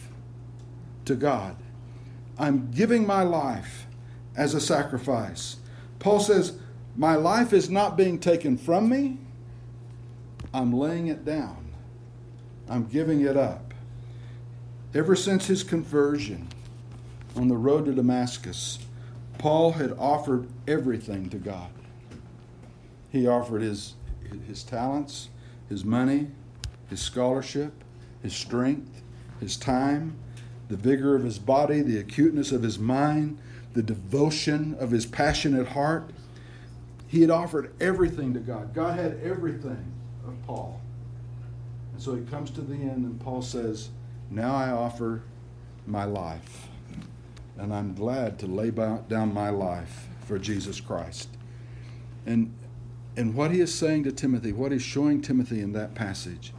to 1.05 1.15
God. 1.15 1.57
I'm 2.39 2.71
giving 2.71 3.07
my 3.07 3.23
life 3.23 3.87
as 4.37 4.55
a 4.55 4.61
sacrifice. 4.61 5.57
Paul 5.99 6.21
says, 6.21 6.59
My 6.97 7.15
life 7.15 7.53
is 7.53 7.69
not 7.69 7.97
being 7.97 8.19
taken 8.19 8.57
from 8.57 8.89
me, 8.89 9.19
I'm 10.53 10.73
laying 10.73 11.09
it 11.09 11.25
down, 11.25 11.73
I'm 12.69 12.87
giving 12.87 13.21
it 13.21 13.37
up. 13.37 13.75
Ever 14.95 15.15
since 15.15 15.47
his 15.47 15.63
conversion 15.63 16.49
on 17.37 17.49
the 17.49 17.57
road 17.57 17.85
to 17.85 17.93
Damascus, 17.93 18.79
Paul 19.39 19.73
had 19.73 19.93
offered 19.99 20.49
everything 20.67 21.29
to 21.31 21.37
God. 21.37 21.71
He 23.11 23.27
offered 23.27 23.63
his, 23.63 23.95
his 24.47 24.63
talents, 24.63 25.29
his 25.69 25.85
money, 25.85 26.29
his 26.89 27.01
scholarship, 27.01 27.73
his 28.23 28.35
strength, 28.35 29.03
his 29.39 29.57
time, 29.57 30.19
the 30.71 30.77
vigor 30.77 31.17
of 31.17 31.25
his 31.25 31.39
body, 31.39 31.83
the 31.83 31.99
acuteness 31.99 32.53
of 32.53 32.63
his 32.63 32.79
mind, 32.79 33.37
the 33.75 33.83
devotion 33.83 34.77
of 34.79 34.93
his 34.93 35.05
passionate 35.05 35.69
heart. 35.69 36.11
He 37.09 37.23
had 37.23 37.31
offered 37.31 37.73
everything 37.81 38.33
to 38.35 38.41
God. 38.41 38.73
God 38.73 38.97
had 38.97 39.19
everything 39.21 39.93
of 40.25 40.41
Paul. 40.47 40.81
And 41.93 42.01
so 42.01 42.15
he 42.15 42.25
comes 42.25 42.53
to 42.53 42.61
the 42.61 42.75
end, 42.75 43.05
and 43.05 43.21
Paul 43.21 43.43
says, 43.43 43.91
Now 44.31 44.55
I 44.55 44.71
offer 44.71 45.23
my 45.89 46.05
life. 46.05 46.69
And 47.59 47.75
I'm 47.75 47.93
glad 47.95 48.39
to 48.39 48.47
lay 48.47 48.71
down 48.71 49.35
my 49.35 49.51
life 49.51 50.07
for 50.25 50.39
Jesus 50.39 50.81
Christ. 50.81 51.29
And, 52.27 52.55
and 53.17 53.35
what 53.35 53.51
he 53.51 53.61
is 53.61 53.75
saying 53.75 54.05
to 54.05 54.13
Timothy, 54.13 54.53
what 54.53 54.71
he's 54.71 54.83
showing 54.83 55.21
Timothy 55.21 55.61
in 55.61 55.73
that 55.73 55.97
passage, 55.97 56.53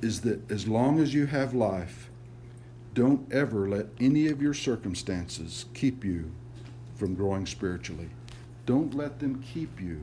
is 0.00 0.20
that 0.20 0.48
as 0.52 0.68
long 0.68 1.00
as 1.00 1.12
you 1.12 1.26
have 1.26 1.52
life, 1.52 2.09
don't 3.00 3.32
ever 3.32 3.66
let 3.66 3.86
any 3.98 4.26
of 4.26 4.42
your 4.42 4.52
circumstances 4.52 5.64
keep 5.72 6.04
you 6.04 6.30
from 6.96 7.14
growing 7.14 7.46
spiritually. 7.46 8.10
Don't 8.66 8.92
let 8.92 9.20
them 9.20 9.42
keep 9.42 9.80
you 9.80 10.02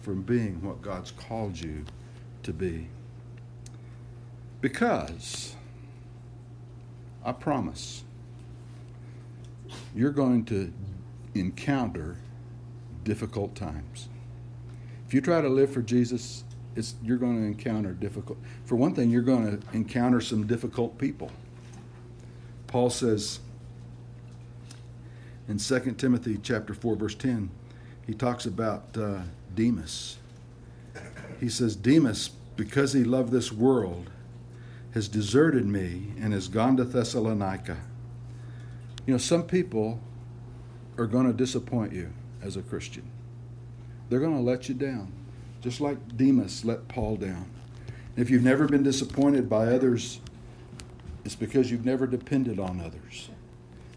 from 0.00 0.22
being 0.22 0.62
what 0.62 0.80
God's 0.80 1.10
called 1.10 1.58
you 1.58 1.84
to 2.44 2.52
be. 2.52 2.86
Because 4.60 5.56
I 7.24 7.32
promise 7.32 8.04
you're 9.92 10.12
going 10.12 10.44
to 10.44 10.72
encounter 11.34 12.16
difficult 13.02 13.56
times. 13.56 14.08
If 15.08 15.14
you 15.14 15.20
try 15.20 15.40
to 15.40 15.48
live 15.48 15.72
for 15.72 15.82
Jesus, 15.82 16.44
you're 17.02 17.16
going 17.16 17.40
to 17.40 17.46
encounter 17.48 17.90
difficult. 17.90 18.38
For 18.66 18.76
one 18.76 18.94
thing, 18.94 19.10
you're 19.10 19.22
going 19.22 19.58
to 19.58 19.76
encounter 19.76 20.20
some 20.20 20.46
difficult 20.46 20.96
people. 20.96 21.32
Paul 22.70 22.88
says 22.88 23.40
in 25.48 25.58
2 25.58 25.96
Timothy 25.98 26.38
chapter 26.40 26.72
4 26.72 26.94
verse 26.94 27.16
10, 27.16 27.50
he 28.06 28.14
talks 28.14 28.46
about 28.46 28.96
uh, 28.96 29.22
Demas. 29.56 30.18
He 31.40 31.48
says 31.48 31.74
Demas 31.74 32.30
because 32.56 32.92
he 32.92 33.02
loved 33.02 33.32
this 33.32 33.50
world 33.50 34.08
has 34.94 35.08
deserted 35.08 35.66
me 35.66 36.12
and 36.20 36.32
has 36.32 36.46
gone 36.46 36.76
to 36.76 36.84
Thessalonica. 36.84 37.78
You 39.04 39.14
know, 39.14 39.18
some 39.18 39.42
people 39.42 39.98
are 40.96 41.06
going 41.06 41.26
to 41.26 41.32
disappoint 41.32 41.92
you 41.92 42.12
as 42.40 42.56
a 42.56 42.62
Christian. 42.62 43.10
They're 44.08 44.20
going 44.20 44.36
to 44.36 44.42
let 44.42 44.68
you 44.68 44.76
down, 44.76 45.12
just 45.60 45.80
like 45.80 46.16
Demas 46.16 46.64
let 46.64 46.86
Paul 46.86 47.16
down. 47.16 47.50
If 48.16 48.30
you've 48.30 48.44
never 48.44 48.68
been 48.68 48.84
disappointed 48.84 49.48
by 49.48 49.66
others 49.66 50.20
it's 51.24 51.34
because 51.34 51.70
you've 51.70 51.84
never 51.84 52.06
depended 52.06 52.58
on 52.58 52.80
others. 52.80 53.30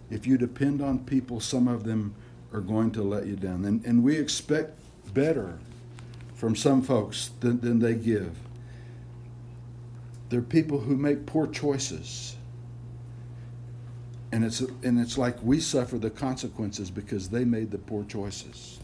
If 0.09 0.27
you 0.27 0.37
depend 0.37 0.81
on 0.81 0.99
people, 0.99 1.39
some 1.39 1.67
of 1.67 1.83
them 1.83 2.13
are 2.51 2.61
going 2.61 2.91
to 2.91 3.01
let 3.01 3.25
you 3.25 3.35
down. 3.35 3.65
And, 3.65 3.83
and 3.85 4.03
we 4.03 4.17
expect 4.17 4.79
better 5.13 5.57
from 6.35 6.55
some 6.55 6.81
folks 6.81 7.31
than, 7.39 7.59
than 7.61 7.79
they 7.79 7.95
give. 7.95 8.35
They're 10.29 10.41
people 10.41 10.79
who 10.79 10.95
make 10.95 11.25
poor 11.25 11.47
choices. 11.47 12.35
And 14.31 14.43
it's, 14.43 14.61
and 14.61 14.99
it's 14.99 15.17
like 15.17 15.41
we 15.43 15.59
suffer 15.59 15.97
the 15.97 16.09
consequences 16.09 16.89
because 16.89 17.29
they 17.29 17.45
made 17.45 17.71
the 17.71 17.77
poor 17.77 18.03
choices. 18.03 18.79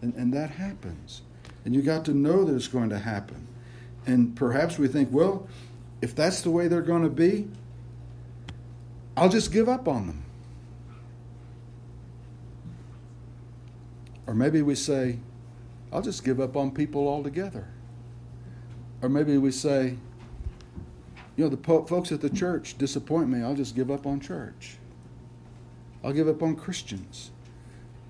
And, 0.00 0.12
and 0.14 0.32
that 0.34 0.50
happens. 0.50 1.22
And 1.64 1.74
you 1.74 1.82
got 1.82 2.04
to 2.06 2.12
know 2.12 2.44
that 2.44 2.54
it's 2.54 2.68
going 2.68 2.90
to 2.90 2.98
happen. 2.98 3.46
And 4.06 4.34
perhaps 4.34 4.78
we 4.78 4.88
think, 4.88 5.10
well, 5.12 5.46
if 6.00 6.16
that's 6.16 6.42
the 6.42 6.50
way 6.50 6.66
they're 6.66 6.82
going 6.82 7.04
to 7.04 7.10
be, 7.10 7.48
I'll 9.16 9.28
just 9.28 9.52
give 9.52 9.68
up 9.68 9.88
on 9.88 10.06
them. 10.06 10.24
Or 14.26 14.34
maybe 14.34 14.62
we 14.62 14.74
say, 14.74 15.18
I'll 15.92 16.02
just 16.02 16.24
give 16.24 16.40
up 16.40 16.56
on 16.56 16.70
people 16.70 17.06
altogether. 17.08 17.68
Or 19.02 19.08
maybe 19.08 19.36
we 19.36 19.50
say, 19.50 19.96
you 21.36 21.44
know, 21.44 21.50
the 21.50 21.56
po- 21.56 21.84
folks 21.84 22.12
at 22.12 22.20
the 22.20 22.30
church 22.30 22.78
disappoint 22.78 23.28
me. 23.28 23.42
I'll 23.42 23.54
just 23.54 23.74
give 23.74 23.90
up 23.90 24.06
on 24.06 24.20
church. 24.20 24.76
I'll 26.04 26.12
give 26.12 26.28
up 26.28 26.42
on 26.42 26.56
Christians. 26.56 27.30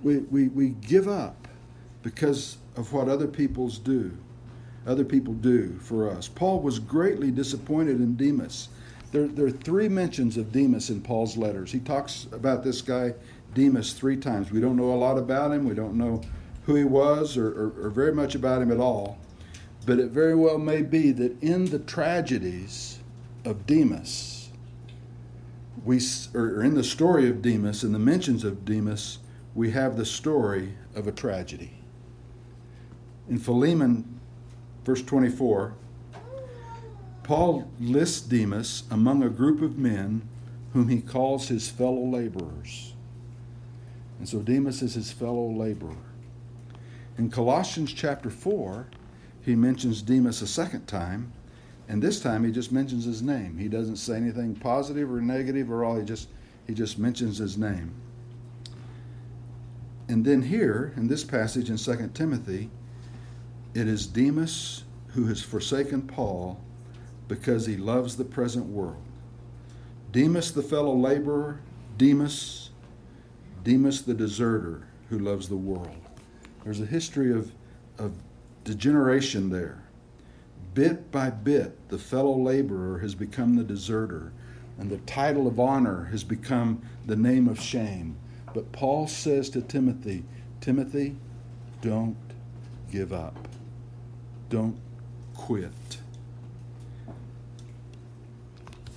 We, 0.02 0.18
we, 0.18 0.48
we 0.48 0.68
give 0.70 1.08
up 1.08 1.48
because 2.02 2.58
of 2.76 2.92
what 2.92 3.08
other 3.08 3.26
people's 3.26 3.78
do. 3.78 4.16
Other 4.86 5.04
people 5.04 5.34
do 5.34 5.78
for 5.78 6.10
us. 6.10 6.28
Paul 6.28 6.60
was 6.60 6.78
greatly 6.78 7.30
disappointed 7.30 8.00
in 8.00 8.16
Demas 8.16 8.68
there, 9.12 9.28
there 9.28 9.46
are 9.46 9.50
three 9.50 9.88
mentions 9.88 10.36
of 10.36 10.52
Demas 10.52 10.90
in 10.90 11.02
Paul's 11.02 11.36
letters. 11.36 11.70
He 11.70 11.78
talks 11.78 12.26
about 12.32 12.64
this 12.64 12.80
guy, 12.80 13.14
Demas, 13.54 13.92
three 13.92 14.16
times. 14.16 14.50
We 14.50 14.60
don't 14.60 14.76
know 14.76 14.92
a 14.92 14.96
lot 14.96 15.18
about 15.18 15.52
him. 15.52 15.68
We 15.68 15.74
don't 15.74 15.94
know 15.94 16.22
who 16.64 16.74
he 16.74 16.84
was 16.84 17.36
or, 17.36 17.48
or, 17.48 17.86
or 17.86 17.90
very 17.90 18.12
much 18.12 18.34
about 18.34 18.62
him 18.62 18.72
at 18.72 18.80
all. 18.80 19.18
But 19.84 19.98
it 19.98 20.10
very 20.10 20.34
well 20.34 20.58
may 20.58 20.82
be 20.82 21.12
that 21.12 21.40
in 21.42 21.66
the 21.66 21.78
tragedies 21.78 23.00
of 23.44 23.66
Demas, 23.66 24.48
we, 25.84 26.00
or 26.34 26.62
in 26.62 26.74
the 26.74 26.84
story 26.84 27.28
of 27.28 27.42
Demas 27.42 27.82
and 27.82 27.94
the 27.94 27.98
mentions 27.98 28.44
of 28.44 28.64
Demas, 28.64 29.18
we 29.54 29.72
have 29.72 29.96
the 29.96 30.06
story 30.06 30.74
of 30.94 31.06
a 31.06 31.12
tragedy. 31.12 31.72
In 33.28 33.38
Philemon, 33.38 34.20
verse 34.84 35.02
24, 35.02 35.74
Paul 37.22 37.70
lists 37.78 38.20
Demas 38.20 38.82
among 38.90 39.22
a 39.22 39.28
group 39.28 39.62
of 39.62 39.78
men 39.78 40.28
whom 40.72 40.88
he 40.88 41.00
calls 41.00 41.48
his 41.48 41.68
fellow 41.68 42.04
laborers. 42.04 42.94
And 44.18 44.28
so 44.28 44.40
Demas 44.40 44.82
is 44.82 44.94
his 44.94 45.12
fellow 45.12 45.50
laborer. 45.50 45.96
In 47.18 47.30
Colossians 47.30 47.92
chapter 47.92 48.30
4, 48.30 48.86
he 49.42 49.54
mentions 49.54 50.02
Demas 50.02 50.42
a 50.42 50.46
second 50.46 50.86
time, 50.86 51.32
and 51.88 52.02
this 52.02 52.20
time 52.20 52.44
he 52.44 52.50
just 52.50 52.72
mentions 52.72 53.04
his 53.04 53.22
name. 53.22 53.58
He 53.58 53.68
doesn't 53.68 53.96
say 53.96 54.16
anything 54.16 54.54
positive 54.54 55.12
or 55.12 55.20
negative 55.20 55.70
or 55.70 55.84
all, 55.84 55.98
he 55.98 56.04
just 56.04 56.28
he 56.66 56.74
just 56.74 56.98
mentions 56.98 57.38
his 57.38 57.58
name. 57.58 57.92
And 60.08 60.24
then 60.24 60.42
here 60.42 60.92
in 60.96 61.08
this 61.08 61.24
passage 61.24 61.70
in 61.70 61.76
2 61.76 62.10
Timothy, 62.14 62.70
it 63.74 63.88
is 63.88 64.06
Demas 64.06 64.84
who 65.08 65.26
has 65.26 65.42
forsaken 65.42 66.02
Paul 66.02 66.60
because 67.32 67.64
he 67.64 67.78
loves 67.78 68.18
the 68.18 68.24
present 68.26 68.66
world. 68.66 69.02
Demas, 70.10 70.52
the 70.52 70.62
fellow 70.62 70.94
laborer, 70.94 71.60
Demas, 71.96 72.68
Demas, 73.64 74.02
the 74.02 74.12
deserter 74.12 74.86
who 75.08 75.18
loves 75.18 75.48
the 75.48 75.56
world. 75.56 75.96
There's 76.62 76.82
a 76.82 76.84
history 76.84 77.32
of, 77.32 77.50
of 77.96 78.12
degeneration 78.64 79.48
there. 79.48 79.82
Bit 80.74 81.10
by 81.10 81.30
bit, 81.30 81.88
the 81.88 81.98
fellow 81.98 82.36
laborer 82.36 82.98
has 82.98 83.14
become 83.14 83.56
the 83.56 83.64
deserter, 83.64 84.34
and 84.78 84.90
the 84.90 84.98
title 84.98 85.46
of 85.46 85.58
honor 85.58 86.04
has 86.10 86.22
become 86.22 86.82
the 87.06 87.16
name 87.16 87.48
of 87.48 87.58
shame. 87.58 88.14
But 88.52 88.72
Paul 88.72 89.06
says 89.08 89.48
to 89.50 89.62
Timothy, 89.62 90.24
Timothy, 90.60 91.16
don't 91.80 92.16
give 92.90 93.14
up. 93.14 93.48
Don't 94.50 94.76
quit. 95.34 95.72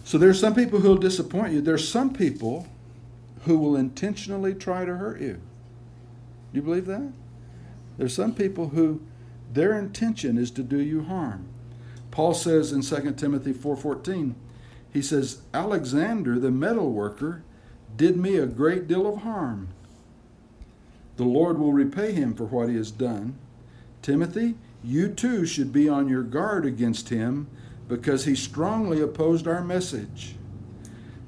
So 0.06 0.20
there's 0.20 0.40
some 0.40 0.54
people 0.54 0.80
who'll 0.80 0.98
disappoint 0.98 1.52
you. 1.52 1.62
There's 1.62 1.90
some 1.90 2.14
people 2.14 2.68
who 3.46 3.58
will 3.58 3.76
intentionally 3.76 4.54
try 4.54 4.86
to 4.86 4.96
hurt 4.96 5.20
you. 5.20 5.34
Do 5.34 5.40
you 6.54 6.62
believe 6.62 6.86
that? 6.86 7.12
There's 7.98 8.14
some 8.14 8.36
people 8.36 8.70
who 8.70 9.02
their 9.52 9.78
intention 9.78 10.38
is 10.38 10.52
to 10.52 10.62
do 10.64 10.80
you 10.80 11.06
harm. 11.06 11.48
Paul 12.12 12.36
says 12.36 12.72
in 12.72 12.84
2 12.84 13.18
Timothy 13.18 13.52
4:14, 13.52 14.36
he 14.94 15.02
says, 15.02 15.42
"Alexander 15.56 16.38
the 16.38 16.52
metal 16.52 16.92
worker 16.92 17.42
did 17.98 18.16
me 18.16 18.38
a 18.38 18.46
great 18.46 18.88
deal 18.88 19.08
of 19.08 19.22
harm. 19.24 19.70
The 21.18 21.24
Lord 21.24 21.58
will 21.58 21.74
repay 21.74 22.12
him 22.12 22.36
for 22.36 22.46
what 22.46 22.70
he 22.70 22.76
has 22.76 22.92
done. 22.92 23.36
Timothy, 24.04 24.56
you 24.84 25.08
too 25.08 25.48
should 25.48 25.74
be 25.74 25.90
on 25.90 26.10
your 26.10 26.24
guard 26.24 26.64
against 26.64 27.10
him 27.10 27.48
because 27.88 28.26
he 28.26 28.36
strongly 28.36 29.02
opposed 29.02 29.48
our 29.48 29.64
message. 29.64 30.36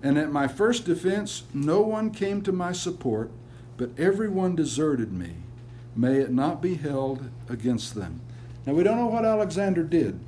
And 0.01 0.17
at 0.17 0.31
my 0.31 0.47
first 0.47 0.85
defense, 0.85 1.43
no 1.53 1.81
one 1.81 2.11
came 2.11 2.41
to 2.43 2.51
my 2.51 2.71
support, 2.71 3.31
but 3.77 3.89
everyone 3.97 4.55
deserted 4.55 5.11
me. 5.11 5.35
May 5.95 6.17
it 6.17 6.31
not 6.31 6.61
be 6.61 6.75
held 6.75 7.29
against 7.49 7.95
them." 7.95 8.21
Now 8.65 8.73
we 8.73 8.83
don't 8.83 8.97
know 8.97 9.07
what 9.07 9.25
Alexander 9.25 9.83
did 9.83 10.19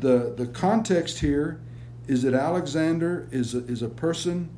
the, 0.00 0.34
the 0.36 0.46
context 0.46 1.18
here 1.18 1.60
is 2.06 2.22
that 2.22 2.34
Alexander 2.34 3.28
is 3.30 3.54
a, 3.54 3.64
is 3.66 3.82
a 3.82 3.88
person 3.88 4.48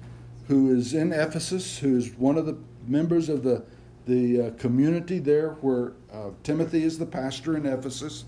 who 0.49 0.75
is 0.75 0.95
in 0.95 1.13
Ephesus, 1.13 1.79
who 1.79 1.97
is 1.97 2.15
one 2.15 2.39
of 2.39 2.47
the 2.47 2.57
members 2.87 3.29
of 3.29 3.43
the, 3.43 3.65
the 4.07 4.41
uh, 4.41 4.51
community 4.53 5.19
there 5.19 5.51
where 5.61 5.93
uh, 6.13 6.31
Timothy 6.43 6.85
is 6.85 6.99
the 6.99 7.07
pastor 7.07 7.57
in 7.57 7.67
Ephesus. 7.67 8.25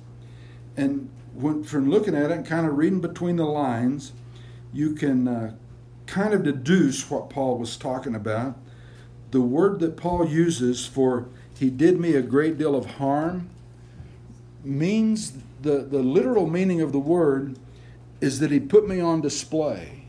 And 0.76 1.08
when, 1.34 1.64
from 1.64 1.90
looking 1.90 2.14
at 2.14 2.30
it 2.30 2.32
and 2.32 2.46
kind 2.46 2.66
of 2.66 2.76
reading 2.76 3.00
between 3.00 3.36
the 3.36 3.44
lines, 3.44 4.12
you 4.72 4.94
can 4.94 5.28
uh, 5.28 5.54
kind 6.06 6.34
of 6.34 6.42
deduce 6.42 7.10
what 7.10 7.30
Paul 7.30 7.58
was 7.58 7.76
talking 7.76 8.14
about. 8.14 8.56
The 9.30 9.40
word 9.40 9.80
that 9.80 9.96
Paul 9.96 10.26
uses 10.28 10.86
for 10.86 11.28
he 11.58 11.70
did 11.70 12.00
me 12.00 12.14
a 12.14 12.22
great 12.22 12.58
deal 12.58 12.74
of 12.74 12.86
harm 12.86 13.48
means 14.64 15.34
the, 15.62 15.78
the 15.78 16.00
literal 16.00 16.48
meaning 16.48 16.80
of 16.80 16.92
the 16.92 16.98
word 16.98 17.56
is 18.20 18.40
that 18.40 18.50
he 18.50 18.58
put 18.58 18.88
me 18.88 19.00
on 19.00 19.20
display. 19.20 20.06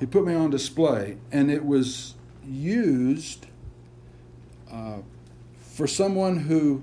He 0.00 0.06
put 0.06 0.24
me 0.24 0.34
on 0.34 0.50
display, 0.50 1.18
and 1.30 1.50
it 1.50 1.64
was 1.64 2.14
used 2.46 3.46
uh, 4.70 4.98
for 5.58 5.86
someone 5.86 6.38
who 6.38 6.82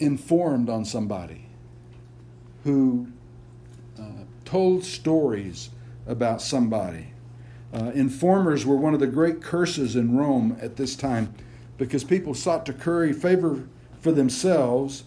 informed 0.00 0.68
on 0.68 0.84
somebody, 0.84 1.46
who 2.64 3.06
uh, 3.98 4.24
told 4.44 4.84
stories 4.84 5.70
about 6.06 6.42
somebody. 6.42 7.12
Uh, 7.72 7.92
informers 7.94 8.66
were 8.66 8.76
one 8.76 8.94
of 8.94 9.00
the 9.00 9.06
great 9.06 9.40
curses 9.40 9.94
in 9.94 10.16
Rome 10.16 10.58
at 10.60 10.76
this 10.76 10.96
time 10.96 11.32
because 11.78 12.02
people 12.02 12.34
sought 12.34 12.66
to 12.66 12.72
curry 12.72 13.12
favor 13.12 13.68
for 14.00 14.10
themselves 14.10 15.04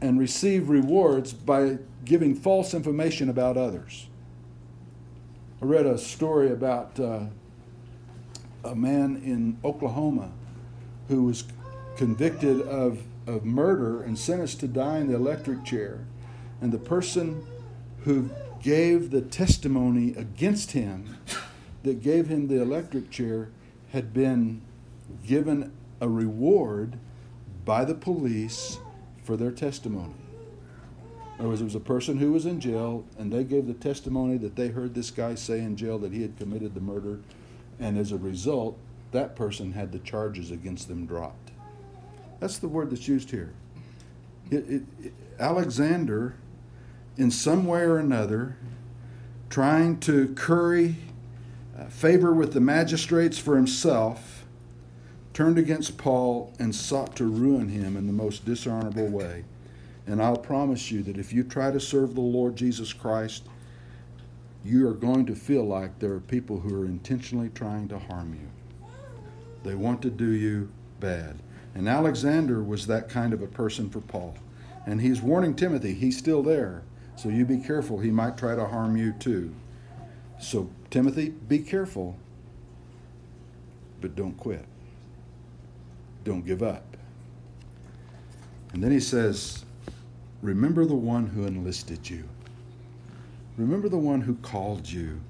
and 0.00 0.18
receive 0.18 0.68
rewards 0.68 1.32
by 1.32 1.78
giving 2.04 2.34
false 2.34 2.74
information 2.74 3.28
about 3.28 3.56
others. 3.56 4.06
I 5.60 5.64
read 5.64 5.86
a 5.86 5.96
story 5.96 6.52
about 6.52 7.00
uh, 7.00 7.24
a 8.64 8.74
man 8.74 9.22
in 9.24 9.58
Oklahoma 9.64 10.30
who 11.08 11.24
was 11.24 11.44
convicted 11.96 12.60
of, 12.62 13.02
of 13.26 13.44
murder 13.44 14.02
and 14.02 14.18
sentenced 14.18 14.60
to 14.60 14.68
die 14.68 14.98
in 14.98 15.08
the 15.08 15.16
electric 15.16 15.64
chair. 15.64 16.04
And 16.60 16.72
the 16.72 16.78
person 16.78 17.44
who 18.04 18.30
gave 18.62 19.10
the 19.10 19.20
testimony 19.20 20.14
against 20.16 20.72
him, 20.72 21.18
that 21.82 22.02
gave 22.02 22.28
him 22.28 22.48
the 22.48 22.60
electric 22.60 23.10
chair, 23.10 23.50
had 23.92 24.12
been 24.14 24.62
given 25.26 25.72
a 26.00 26.08
reward 26.08 26.98
by 27.64 27.84
the 27.84 27.94
police 27.94 28.78
for 29.22 29.36
their 29.36 29.50
testimony. 29.50 30.14
In 31.34 31.40
other 31.40 31.48
words, 31.48 31.60
it 31.60 31.64
was 31.64 31.74
a 31.74 31.80
person 31.80 32.18
who 32.18 32.32
was 32.32 32.46
in 32.46 32.60
jail, 32.60 33.04
and 33.18 33.32
they 33.32 33.42
gave 33.42 33.66
the 33.66 33.74
testimony 33.74 34.36
that 34.38 34.54
they 34.54 34.68
heard 34.68 34.94
this 34.94 35.10
guy 35.10 35.34
say 35.34 35.60
in 35.60 35.76
jail 35.76 35.98
that 35.98 36.12
he 36.12 36.22
had 36.22 36.36
committed 36.36 36.74
the 36.74 36.80
murder, 36.80 37.20
and 37.80 37.98
as 37.98 38.12
a 38.12 38.16
result, 38.16 38.78
that 39.10 39.34
person 39.34 39.72
had 39.72 39.92
the 39.92 39.98
charges 39.98 40.50
against 40.50 40.88
them 40.88 41.06
dropped. 41.06 41.43
That's 42.44 42.58
the 42.58 42.68
word 42.68 42.90
that's 42.90 43.08
used 43.08 43.30
here. 43.30 43.54
It, 44.50 44.68
it, 44.68 44.82
it, 45.02 45.14
Alexander, 45.38 46.34
in 47.16 47.30
some 47.30 47.64
way 47.64 47.80
or 47.80 47.96
another, 47.96 48.58
trying 49.48 49.98
to 50.00 50.28
curry 50.34 50.96
uh, 51.74 51.86
favor 51.86 52.34
with 52.34 52.52
the 52.52 52.60
magistrates 52.60 53.38
for 53.38 53.56
himself, 53.56 54.44
turned 55.32 55.56
against 55.56 55.96
Paul 55.96 56.52
and 56.58 56.74
sought 56.74 57.16
to 57.16 57.24
ruin 57.24 57.70
him 57.70 57.96
in 57.96 58.06
the 58.06 58.12
most 58.12 58.44
dishonorable 58.44 59.08
way. 59.08 59.44
And 60.06 60.20
I'll 60.20 60.36
promise 60.36 60.90
you 60.90 61.02
that 61.04 61.16
if 61.16 61.32
you 61.32 61.44
try 61.44 61.70
to 61.70 61.80
serve 61.80 62.14
the 62.14 62.20
Lord 62.20 62.56
Jesus 62.56 62.92
Christ, 62.92 63.44
you 64.62 64.86
are 64.86 64.92
going 64.92 65.24
to 65.24 65.34
feel 65.34 65.64
like 65.64 65.98
there 65.98 66.12
are 66.12 66.20
people 66.20 66.60
who 66.60 66.78
are 66.78 66.84
intentionally 66.84 67.48
trying 67.54 67.88
to 67.88 67.98
harm 67.98 68.34
you. 68.34 68.86
They 69.62 69.74
want 69.74 70.02
to 70.02 70.10
do 70.10 70.28
you 70.28 70.68
bad. 71.00 71.38
And 71.74 71.88
Alexander 71.88 72.62
was 72.62 72.86
that 72.86 73.08
kind 73.08 73.32
of 73.32 73.42
a 73.42 73.46
person 73.46 73.90
for 73.90 74.00
Paul. 74.00 74.36
And 74.86 75.00
he's 75.00 75.20
warning 75.20 75.54
Timothy, 75.54 75.94
he's 75.94 76.16
still 76.16 76.42
there. 76.42 76.82
So 77.16 77.28
you 77.28 77.44
be 77.44 77.58
careful, 77.58 77.98
he 77.98 78.10
might 78.10 78.36
try 78.36 78.54
to 78.54 78.66
harm 78.66 78.96
you 78.96 79.12
too. 79.12 79.54
So, 80.40 80.70
Timothy, 80.90 81.30
be 81.30 81.58
careful, 81.60 82.16
but 84.00 84.14
don't 84.14 84.36
quit. 84.36 84.64
Don't 86.24 86.44
give 86.44 86.62
up. 86.62 86.96
And 88.72 88.82
then 88.82 88.90
he 88.90 89.00
says, 89.00 89.64
Remember 90.42 90.84
the 90.84 90.94
one 90.94 91.28
who 91.28 91.46
enlisted 91.46 92.10
you. 92.10 92.28
Remember 93.56 93.88
the 93.88 93.96
one 93.96 94.20
who 94.20 94.34
called 94.36 94.88
you. 94.88 95.20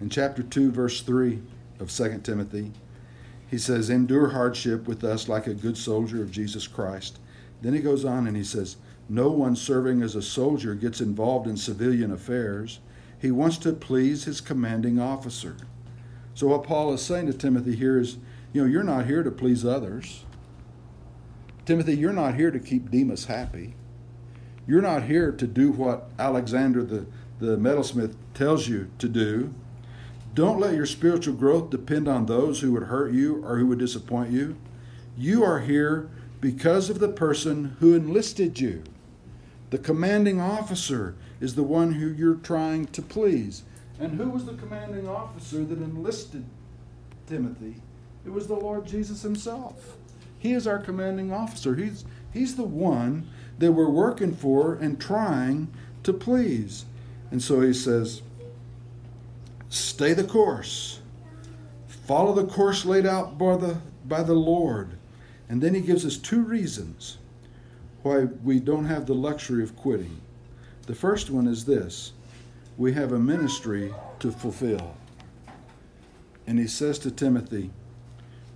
In 0.00 0.10
chapter 0.10 0.42
2, 0.42 0.70
verse 0.72 1.00
3 1.02 1.40
of 1.78 1.90
2 1.90 2.20
Timothy, 2.22 2.72
he 3.50 3.58
says, 3.58 3.90
Endure 3.90 4.28
hardship 4.28 4.86
with 4.86 5.02
us 5.02 5.28
like 5.28 5.48
a 5.48 5.54
good 5.54 5.76
soldier 5.76 6.22
of 6.22 6.30
Jesus 6.30 6.68
Christ. 6.68 7.18
Then 7.60 7.74
he 7.74 7.80
goes 7.80 8.04
on 8.04 8.28
and 8.28 8.36
he 8.36 8.44
says, 8.44 8.76
No 9.08 9.30
one 9.30 9.56
serving 9.56 10.02
as 10.02 10.14
a 10.14 10.22
soldier 10.22 10.76
gets 10.76 11.00
involved 11.00 11.48
in 11.48 11.56
civilian 11.56 12.12
affairs. 12.12 12.78
He 13.18 13.32
wants 13.32 13.58
to 13.58 13.72
please 13.72 14.24
his 14.24 14.40
commanding 14.40 15.00
officer. 15.00 15.56
So, 16.32 16.46
what 16.46 16.62
Paul 16.62 16.94
is 16.94 17.02
saying 17.02 17.26
to 17.26 17.32
Timothy 17.32 17.74
here 17.74 17.98
is, 17.98 18.18
you 18.52 18.62
know, 18.62 18.68
you're 18.68 18.84
not 18.84 19.06
here 19.06 19.24
to 19.24 19.30
please 19.32 19.64
others. 19.64 20.24
Timothy, 21.66 21.96
you're 21.96 22.12
not 22.12 22.36
here 22.36 22.52
to 22.52 22.60
keep 22.60 22.90
Demas 22.90 23.26
happy. 23.26 23.74
You're 24.66 24.80
not 24.80 25.04
here 25.04 25.32
to 25.32 25.46
do 25.46 25.72
what 25.72 26.08
Alexander 26.18 26.84
the, 26.84 27.06
the 27.40 27.56
metalsmith 27.56 28.14
tells 28.32 28.68
you 28.68 28.90
to 28.98 29.08
do. 29.08 29.52
Don't 30.32 30.60
let 30.60 30.74
your 30.74 30.86
spiritual 30.86 31.34
growth 31.34 31.70
depend 31.70 32.06
on 32.06 32.26
those 32.26 32.60
who 32.60 32.72
would 32.72 32.84
hurt 32.84 33.12
you 33.12 33.44
or 33.44 33.58
who 33.58 33.66
would 33.66 33.78
disappoint 33.78 34.30
you. 34.30 34.56
You 35.16 35.42
are 35.42 35.60
here 35.60 36.08
because 36.40 36.88
of 36.88 37.00
the 37.00 37.08
person 37.08 37.76
who 37.80 37.94
enlisted 37.94 38.60
you. 38.60 38.84
The 39.70 39.78
commanding 39.78 40.40
officer 40.40 41.16
is 41.40 41.54
the 41.54 41.62
one 41.62 41.92
who 41.94 42.08
you're 42.08 42.34
trying 42.34 42.86
to 42.86 43.02
please. 43.02 43.64
And 43.98 44.18
who 44.18 44.30
was 44.30 44.46
the 44.46 44.54
commanding 44.54 45.08
officer 45.08 45.64
that 45.64 45.78
enlisted 45.78 46.44
Timothy? 47.26 47.76
It 48.24 48.30
was 48.30 48.46
the 48.46 48.54
Lord 48.54 48.86
Jesus 48.86 49.22
himself. 49.22 49.96
He 50.38 50.52
is 50.52 50.66
our 50.66 50.78
commanding 50.78 51.32
officer. 51.32 51.74
He's, 51.74 52.04
he's 52.32 52.56
the 52.56 52.62
one 52.62 53.28
that 53.58 53.72
we're 53.72 53.90
working 53.90 54.34
for 54.34 54.74
and 54.74 55.00
trying 55.00 55.68
to 56.04 56.12
please. 56.12 56.86
And 57.30 57.42
so 57.42 57.60
he 57.60 57.74
says, 57.74 58.22
stay 59.70 60.12
the 60.12 60.24
course. 60.24 61.00
Follow 62.06 62.34
the 62.34 62.46
course 62.46 62.84
laid 62.84 63.06
out 63.06 63.38
by 63.38 63.56
the, 63.56 63.78
by 64.04 64.22
the 64.22 64.34
Lord. 64.34 64.98
And 65.48 65.62
then 65.62 65.74
he 65.74 65.80
gives 65.80 66.04
us 66.04 66.16
two 66.16 66.42
reasons 66.42 67.18
why 68.02 68.24
we 68.24 68.60
don't 68.60 68.84
have 68.84 69.06
the 69.06 69.14
luxury 69.14 69.62
of 69.62 69.76
quitting. 69.76 70.20
The 70.86 70.94
first 70.94 71.30
one 71.30 71.46
is 71.46 71.64
this 71.64 72.12
we 72.76 72.92
have 72.94 73.12
a 73.12 73.18
ministry 73.18 73.94
to 74.20 74.32
fulfill. 74.32 74.94
And 76.46 76.58
he 76.58 76.66
says 76.66 76.98
to 77.00 77.10
Timothy, 77.10 77.70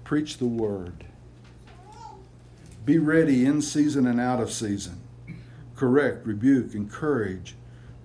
Preach 0.02 0.38
the 0.38 0.46
word. 0.46 1.04
Be 2.84 2.98
ready 2.98 3.46
in 3.46 3.62
season 3.62 4.06
and 4.06 4.20
out 4.20 4.40
of 4.40 4.52
season. 4.52 5.00
Correct, 5.76 6.26
rebuke, 6.26 6.74
encourage 6.74 7.54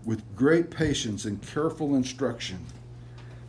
with 0.05 0.35
great 0.35 0.69
patience 0.69 1.25
and 1.25 1.41
careful 1.41 1.95
instruction. 1.95 2.59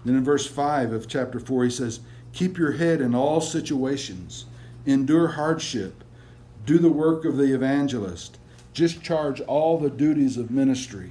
Then 0.05 0.17
in 0.17 0.25
verse 0.25 0.47
5 0.47 0.93
of 0.93 1.09
chapter 1.09 1.39
4, 1.39 1.65
he 1.65 1.71
says, 1.71 2.01
Keep 2.33 2.59
your 2.59 2.73
head 2.73 3.01
in 3.01 3.15
all 3.15 3.41
situations, 3.41 4.47
endure 4.87 5.29
hardship, 5.29 6.05
do 6.65 6.79
the 6.79 6.91
work 6.91 7.25
of 7.25 7.37
the 7.37 7.55
evangelist, 7.55 8.39
discharge 8.73 9.41
all 9.43 9.79
the 9.79 9.91
duties 9.91 10.37
of 10.37 10.51
ministry. 10.51 11.11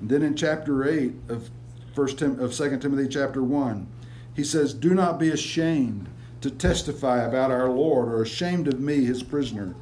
And 0.00 0.08
then 0.08 0.22
in 0.22 0.34
chapter 0.34 0.88
8 0.88 1.12
of 1.28 1.50
First 1.94 2.18
Tim- 2.18 2.40
of 2.40 2.52
2 2.52 2.78
Timothy 2.78 3.08
chapter 3.08 3.42
1, 3.42 3.86
he 4.34 4.42
says, 4.42 4.74
Do 4.74 4.94
not 4.94 5.18
be 5.18 5.30
ashamed 5.30 6.08
to 6.40 6.50
testify 6.50 7.22
about 7.22 7.50
our 7.50 7.68
Lord 7.68 8.08
or 8.08 8.22
ashamed 8.22 8.66
of 8.66 8.80
me, 8.80 9.04
his 9.04 9.22
prisoner, 9.22 9.74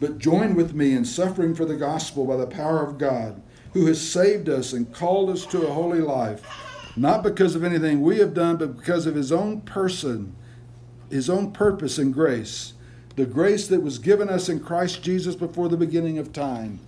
but 0.00 0.18
join 0.18 0.54
with 0.54 0.74
me 0.74 0.92
in 0.92 1.04
suffering 1.04 1.54
for 1.54 1.64
the 1.64 1.76
gospel 1.76 2.26
by 2.26 2.36
the 2.36 2.46
power 2.46 2.84
of 2.84 2.98
God, 2.98 3.40
who 3.72 3.86
has 3.86 4.00
saved 4.00 4.48
us 4.48 4.72
and 4.72 4.92
called 4.92 5.30
us 5.30 5.46
to 5.46 5.66
a 5.66 5.72
holy 5.72 6.00
life, 6.00 6.44
not 6.96 7.22
because 7.22 7.54
of 7.54 7.64
anything 7.64 8.02
we 8.02 8.18
have 8.18 8.34
done, 8.34 8.56
but 8.56 8.76
because 8.76 9.06
of 9.06 9.14
his 9.14 9.32
own 9.32 9.60
person, 9.62 10.34
his 11.10 11.30
own 11.30 11.52
purpose 11.52 11.98
and 11.98 12.12
grace, 12.12 12.74
the 13.16 13.26
grace 13.26 13.68
that 13.68 13.82
was 13.82 13.98
given 13.98 14.28
us 14.28 14.48
in 14.48 14.60
Christ 14.60 15.02
Jesus 15.02 15.34
before 15.34 15.68
the 15.68 15.76
beginning 15.76 16.18
of 16.18 16.32
time 16.32 16.80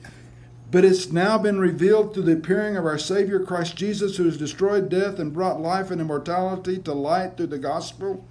but 0.75 0.85
it's 0.85 1.13
now 1.13 1.39
been 1.39 1.61
revealed 1.61 2.13
through 2.13 2.25
the 2.25 2.33
appearing 2.33 2.77
of 2.77 2.85
our 2.85 2.99
Savior 2.99 3.39
Christ 3.39 3.77
Jesus, 3.77 4.17
who 4.17 4.25
has 4.25 4.37
destroyed 4.37 4.89
death 4.89 5.21
and 5.21 5.33
brought 5.33 5.61
life 5.61 5.93
and 5.93 6.01
immortality 6.01 6.79
to 6.79 6.93
light 6.93 7.37
through 7.37 7.47
the 7.47 7.59
gospel. 7.59 8.27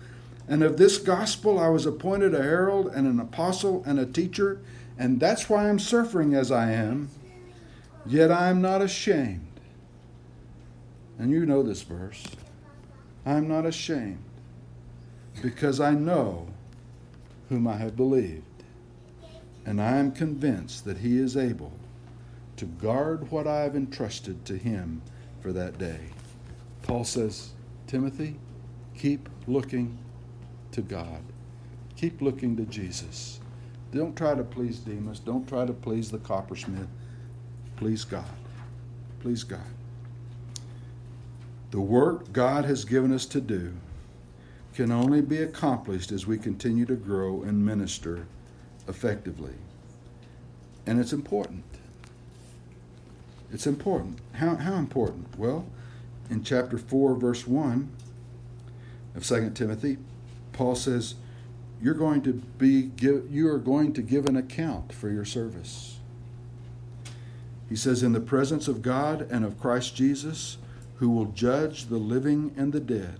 And 0.45 0.62
of 0.62 0.75
this 0.75 0.97
gospel 0.97 1.57
I 1.57 1.69
was 1.69 1.86
appointed 1.86 2.36
a 2.36 2.43
herald 2.43 2.88
and 2.88 3.07
an 3.07 3.21
apostle 3.21 3.81
and 3.86 3.97
a 3.97 4.05
teacher, 4.05 4.59
and 4.99 5.21
that's 5.21 5.49
why 5.49 5.69
I'm 5.69 5.79
suffering 5.79 6.33
as 6.33 6.51
I 6.51 6.71
am. 6.71 7.07
Yet 8.05 8.29
I 8.29 8.49
am 8.49 8.62
not 8.62 8.81
ashamed. 8.81 9.47
And 11.23 11.31
you 11.31 11.45
know 11.45 11.63
this 11.63 11.83
verse. 11.83 12.21
I'm 13.25 13.47
not 13.47 13.65
ashamed 13.65 14.25
because 15.41 15.79
I 15.79 15.91
know 15.91 16.47
whom 17.47 17.65
I 17.65 17.77
have 17.77 17.95
believed, 17.95 18.43
and 19.65 19.81
I 19.81 19.95
am 19.95 20.12
convinced 20.12 20.83
that 20.83 20.97
he 20.97 21.17
is 21.17 21.38
able 21.38 21.71
to 22.57 22.65
guard 22.65 23.31
what 23.31 23.47
I 23.47 23.62
have 23.62 23.77
entrusted 23.77 24.43
to 24.47 24.57
him 24.57 25.01
for 25.39 25.53
that 25.53 25.77
day. 25.77 26.01
Paul 26.81 27.05
says, 27.05 27.51
Timothy, 27.88 28.36
keep 28.93 29.29
looking 29.47 29.97
to 30.73 30.81
God. 30.81 31.21
Keep 31.95 32.21
looking 32.21 32.57
to 32.57 32.63
Jesus. 32.63 33.39
Don't 33.93 34.17
try 34.17 34.36
to 34.36 34.43
please 34.43 34.79
Demas. 34.79 35.19
Don't 35.19 35.47
try 35.47 35.65
to 35.65 35.71
please 35.71 36.12
the 36.12 36.17
coppersmith. 36.17 36.89
Please 37.77 38.03
God. 38.03 38.25
Please 39.21 39.45
God. 39.45 39.62
The 41.73 41.81
work 41.81 42.31
God 42.31 42.65
has 42.65 42.86
given 42.86 43.12
us 43.12 43.25
to 43.25 43.41
do 43.41 43.73
can 44.75 44.91
only 44.91 45.21
be 45.21 45.39
accomplished 45.39 46.12
as 46.12 46.27
we 46.27 46.38
continue 46.38 46.86
to 46.86 46.93
grow 46.93 47.41
and 47.41 47.65
minister 47.65 48.27
effectively. 48.88 49.55
And 50.86 50.99
it's 50.99 51.13
important. 51.13 51.63
It's 53.51 53.65
important. 53.65 54.19
How, 54.33 54.55
how 54.55 54.75
important? 54.75 55.36
Well, 55.36 55.65
in 56.29 56.43
chapter 56.43 56.77
4, 56.77 57.15
verse 57.15 57.47
1 57.47 57.89
of 59.15 59.25
2 59.25 59.49
Timothy, 59.55 59.97
Paul 60.51 60.75
says, 60.75 61.15
You're 61.81 61.95
going 61.95 62.21
to 62.21 62.33
be 62.33 62.91
you 63.01 63.47
are 63.47 63.57
going 63.57 63.93
to 63.93 64.03
give 64.03 64.27
an 64.27 64.38
account 64.38 64.93
for 64.93 65.09
your 65.09 65.25
service. 65.25 65.97
He 67.67 67.75
says, 67.75 68.03
In 68.03 68.13
the 68.13 68.21
presence 68.21 68.67
of 68.67 68.83
God 68.83 69.27
and 69.31 69.43
of 69.43 69.59
Christ 69.59 69.95
Jesus, 69.95 70.59
who 71.04 71.10
will 71.10 71.26
judge 71.26 71.88
the 71.88 71.98
living 71.98 72.54
and 72.56 72.72
the 72.72 72.80
dead, 72.80 73.20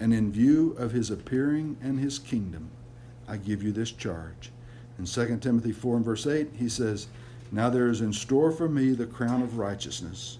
and 0.00 0.12
in 0.12 0.32
view 0.32 0.72
of 0.72 0.90
his 0.90 1.08
appearing 1.08 1.76
and 1.80 2.00
his 2.00 2.18
kingdom, 2.18 2.68
I 3.28 3.36
give 3.36 3.62
you 3.62 3.70
this 3.70 3.92
charge. 3.92 4.50
In 4.98 5.04
2 5.04 5.38
Timothy 5.40 5.70
4 5.70 5.98
and 5.98 6.04
verse 6.04 6.26
8, 6.26 6.48
he 6.58 6.68
says, 6.68 7.06
now 7.52 7.70
there 7.70 7.86
is 7.86 8.00
in 8.00 8.12
store 8.12 8.50
for 8.50 8.68
me 8.68 8.90
the 8.90 9.06
crown 9.06 9.40
of 9.40 9.56
righteousness, 9.56 10.38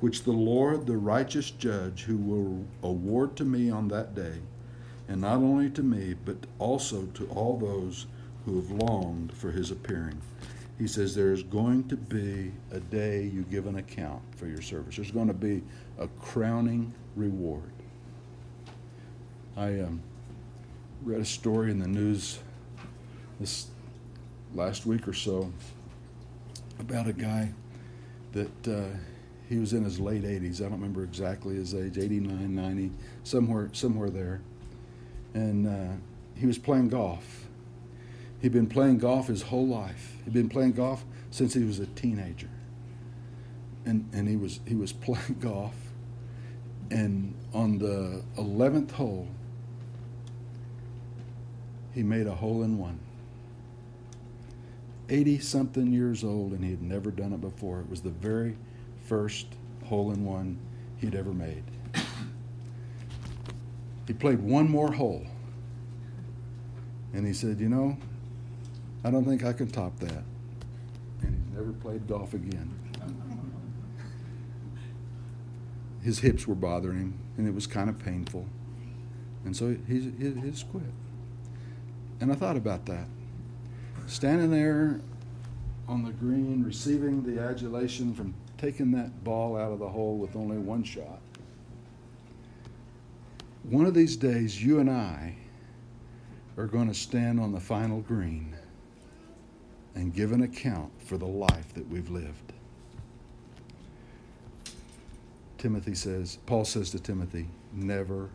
which 0.00 0.24
the 0.24 0.32
Lord, 0.32 0.86
the 0.88 0.96
righteous 0.96 1.52
judge, 1.52 2.02
who 2.02 2.16
will 2.16 2.64
award 2.82 3.36
to 3.36 3.44
me 3.44 3.70
on 3.70 3.86
that 3.86 4.16
day, 4.16 4.40
and 5.06 5.20
not 5.20 5.36
only 5.36 5.70
to 5.70 5.84
me, 5.84 6.16
but 6.24 6.36
also 6.58 7.06
to 7.14 7.28
all 7.28 7.56
those 7.56 8.06
who 8.44 8.56
have 8.56 8.72
longed 8.72 9.32
for 9.32 9.52
his 9.52 9.70
appearing. 9.70 10.20
He 10.80 10.88
says 10.88 11.14
there 11.14 11.32
is 11.32 11.44
going 11.44 11.86
to 11.86 11.96
be 11.96 12.50
a 12.72 12.80
day 12.80 13.22
you 13.22 13.42
give 13.42 13.68
an 13.68 13.76
account 13.76 14.20
for 14.34 14.48
your 14.48 14.62
service. 14.62 14.96
There's 14.96 15.12
going 15.12 15.28
to 15.28 15.32
be 15.32 15.62
a 15.98 16.08
crowning 16.20 16.92
reward. 17.16 17.72
I 19.56 19.80
um, 19.80 20.02
read 21.02 21.20
a 21.20 21.24
story 21.24 21.70
in 21.70 21.78
the 21.78 21.88
news 21.88 22.38
this 23.38 23.66
last 24.54 24.86
week 24.86 25.06
or 25.08 25.12
so 25.12 25.52
about 26.78 27.06
a 27.06 27.12
guy 27.12 27.52
that 28.32 28.68
uh, 28.68 28.96
he 29.48 29.58
was 29.58 29.72
in 29.72 29.84
his 29.84 30.00
late 30.00 30.22
80s. 30.22 30.60
I 30.60 30.64
don't 30.64 30.72
remember 30.72 31.04
exactly 31.04 31.56
his 31.56 31.74
age, 31.74 31.98
89, 31.98 32.54
90, 32.54 32.90
somewhere, 33.24 33.68
somewhere 33.72 34.10
there. 34.10 34.40
And 35.34 35.66
uh, 35.66 35.96
he 36.34 36.46
was 36.46 36.58
playing 36.58 36.88
golf. 36.88 37.46
He'd 38.40 38.52
been 38.52 38.66
playing 38.66 38.98
golf 38.98 39.28
his 39.28 39.42
whole 39.42 39.66
life. 39.66 40.16
He'd 40.24 40.32
been 40.32 40.48
playing 40.48 40.72
golf 40.72 41.04
since 41.30 41.54
he 41.54 41.64
was 41.64 41.78
a 41.78 41.86
teenager. 41.86 42.48
And, 43.84 44.08
and 44.12 44.28
he 44.28 44.36
was 44.36 44.60
he 44.66 44.74
was 44.74 44.92
playing 45.04 45.38
golf, 45.40 45.74
and 46.90 47.34
on 47.52 47.78
the 47.78 48.22
eleventh 48.38 48.92
hole, 48.92 49.28
he 51.94 52.02
made 52.02 52.26
a 52.26 52.34
hole 52.34 52.62
in 52.62 52.78
one. 52.78 52.98
80 55.08 55.40
something 55.40 55.92
years 55.92 56.24
old 56.24 56.52
and 56.52 56.64
he 56.64 56.70
had 56.70 56.82
never 56.82 57.10
done 57.10 57.34
it 57.34 57.40
before. 57.40 57.80
It 57.80 57.90
was 57.90 58.00
the 58.00 58.10
very 58.10 58.56
first 59.04 59.46
hole 59.84 60.10
in 60.10 60.24
one 60.24 60.58
he'd 60.98 61.14
ever 61.14 61.32
made. 61.32 61.62
He 64.04 64.12
played 64.12 64.40
one 64.40 64.68
more 64.68 64.90
hole. 64.90 65.24
And 67.14 67.24
he 67.24 67.32
said, 67.32 67.60
You 67.60 67.68
know, 67.68 67.96
I 69.04 69.12
don't 69.12 69.24
think 69.24 69.44
I 69.44 69.52
can 69.52 69.68
top 69.70 69.96
that. 70.00 70.24
And 71.22 71.34
he's 71.34 71.56
never 71.56 71.72
played 71.72 72.08
golf 72.08 72.34
again. 72.34 72.68
His 76.02 76.18
hips 76.18 76.46
were 76.46 76.54
bothering 76.54 76.98
him, 76.98 77.18
and 77.36 77.46
it 77.46 77.54
was 77.54 77.66
kind 77.66 77.88
of 77.88 77.98
painful. 77.98 78.46
And 79.44 79.56
so 79.56 79.76
he, 79.86 80.00
he, 80.00 80.32
he 80.32 80.50
just 80.50 80.70
quit. 80.70 80.82
And 82.20 82.30
I 82.30 82.34
thought 82.34 82.56
about 82.56 82.86
that 82.86 83.06
standing 84.06 84.50
there 84.50 85.00
on 85.88 86.04
the 86.04 86.12
green, 86.12 86.62
receiving 86.64 87.22
the 87.22 87.42
adulation 87.42 88.14
from 88.14 88.34
taking 88.58 88.92
that 88.92 89.24
ball 89.24 89.56
out 89.56 89.72
of 89.72 89.78
the 89.78 89.88
hole 89.88 90.16
with 90.16 90.36
only 90.36 90.58
one 90.58 90.84
shot. 90.84 91.20
One 93.64 93.86
of 93.86 93.94
these 93.94 94.16
days, 94.16 94.62
you 94.62 94.80
and 94.80 94.90
I 94.90 95.36
are 96.56 96.66
going 96.66 96.88
to 96.88 96.94
stand 96.94 97.40
on 97.40 97.52
the 97.52 97.60
final 97.60 98.00
green 98.00 98.54
and 99.94 100.14
give 100.14 100.32
an 100.32 100.42
account 100.42 100.90
for 101.02 101.16
the 101.16 101.26
life 101.26 101.72
that 101.74 101.88
we've 101.88 102.10
lived. 102.10 102.52
Timothy 105.62 105.94
says, 105.94 106.38
Paul 106.46 106.64
says 106.64 106.90
to 106.90 106.98
Timothy, 106.98 107.48
never 107.72 108.30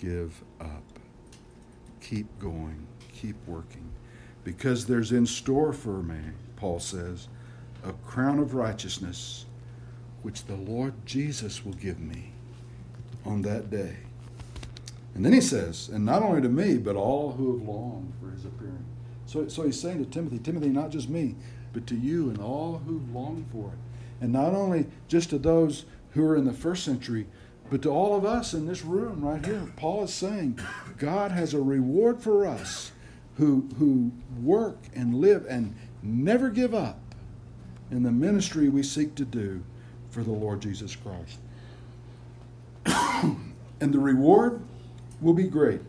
give 0.00 0.42
up. 0.60 0.82
Keep 2.00 2.38
going, 2.38 2.86
keep 3.12 3.36
working 3.46 3.90
because 4.44 4.86
there's 4.86 5.12
in 5.12 5.26
store 5.26 5.74
for 5.74 6.02
me, 6.02 6.18
Paul 6.56 6.80
says, 6.80 7.28
a 7.84 7.92
crown 7.92 8.38
of 8.38 8.54
righteousness, 8.54 9.44
which 10.22 10.44
the 10.46 10.56
Lord 10.56 10.94
Jesus 11.04 11.64
will 11.64 11.74
give 11.74 12.00
me 12.00 12.32
on 13.26 13.42
that 13.42 13.70
day. 13.70 13.96
And 15.14 15.24
then 15.24 15.34
he 15.34 15.40
says, 15.40 15.90
and 15.92 16.04
not 16.04 16.22
only 16.22 16.40
to 16.40 16.48
me, 16.48 16.78
but 16.78 16.96
all 16.96 17.32
who 17.32 17.58
have 17.58 17.68
longed 17.68 18.14
for 18.20 18.30
his 18.30 18.46
appearing. 18.46 18.86
So, 19.26 19.48
so 19.48 19.64
he's 19.64 19.78
saying 19.80 20.02
to 20.02 20.10
Timothy, 20.10 20.38
Timothy, 20.38 20.68
not 20.68 20.90
just 20.90 21.08
me, 21.10 21.34
but 21.72 21.86
to 21.88 21.94
you 21.94 22.30
and 22.30 22.38
all 22.38 22.80
who 22.86 23.02
long 23.12 23.44
for 23.52 23.68
it. 23.68 23.78
And 24.22 24.32
not 24.32 24.54
only 24.54 24.86
just 25.08 25.30
to 25.30 25.38
those 25.38 25.84
who 26.12 26.24
are 26.24 26.36
in 26.36 26.44
the 26.44 26.52
first 26.52 26.84
century, 26.84 27.26
but 27.70 27.82
to 27.82 27.88
all 27.90 28.16
of 28.16 28.24
us 28.24 28.52
in 28.52 28.66
this 28.66 28.84
room 28.84 29.24
right 29.24 29.44
here. 29.44 29.72
Paul 29.76 30.04
is 30.04 30.12
saying, 30.12 30.58
God 30.98 31.30
has 31.30 31.54
a 31.54 31.60
reward 31.60 32.20
for 32.20 32.46
us 32.46 32.92
who, 33.36 33.68
who 33.78 34.10
work 34.42 34.78
and 34.94 35.14
live 35.14 35.46
and 35.48 35.74
never 36.02 36.50
give 36.50 36.74
up 36.74 36.98
in 37.90 38.02
the 38.02 38.10
ministry 38.10 38.68
we 38.68 38.82
seek 38.82 39.14
to 39.16 39.24
do 39.24 39.62
for 40.10 40.22
the 40.22 40.32
Lord 40.32 40.60
Jesus 40.60 40.96
Christ. 40.96 41.38
and 43.80 43.94
the 43.94 43.98
reward 43.98 44.60
will 45.20 45.34
be 45.34 45.46
great. 45.46 45.80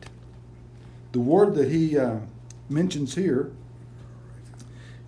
The 1.12 1.20
word 1.20 1.56
that 1.56 1.70
he 1.70 1.98
uh, 1.98 2.20
mentions 2.70 3.16
here 3.16 3.52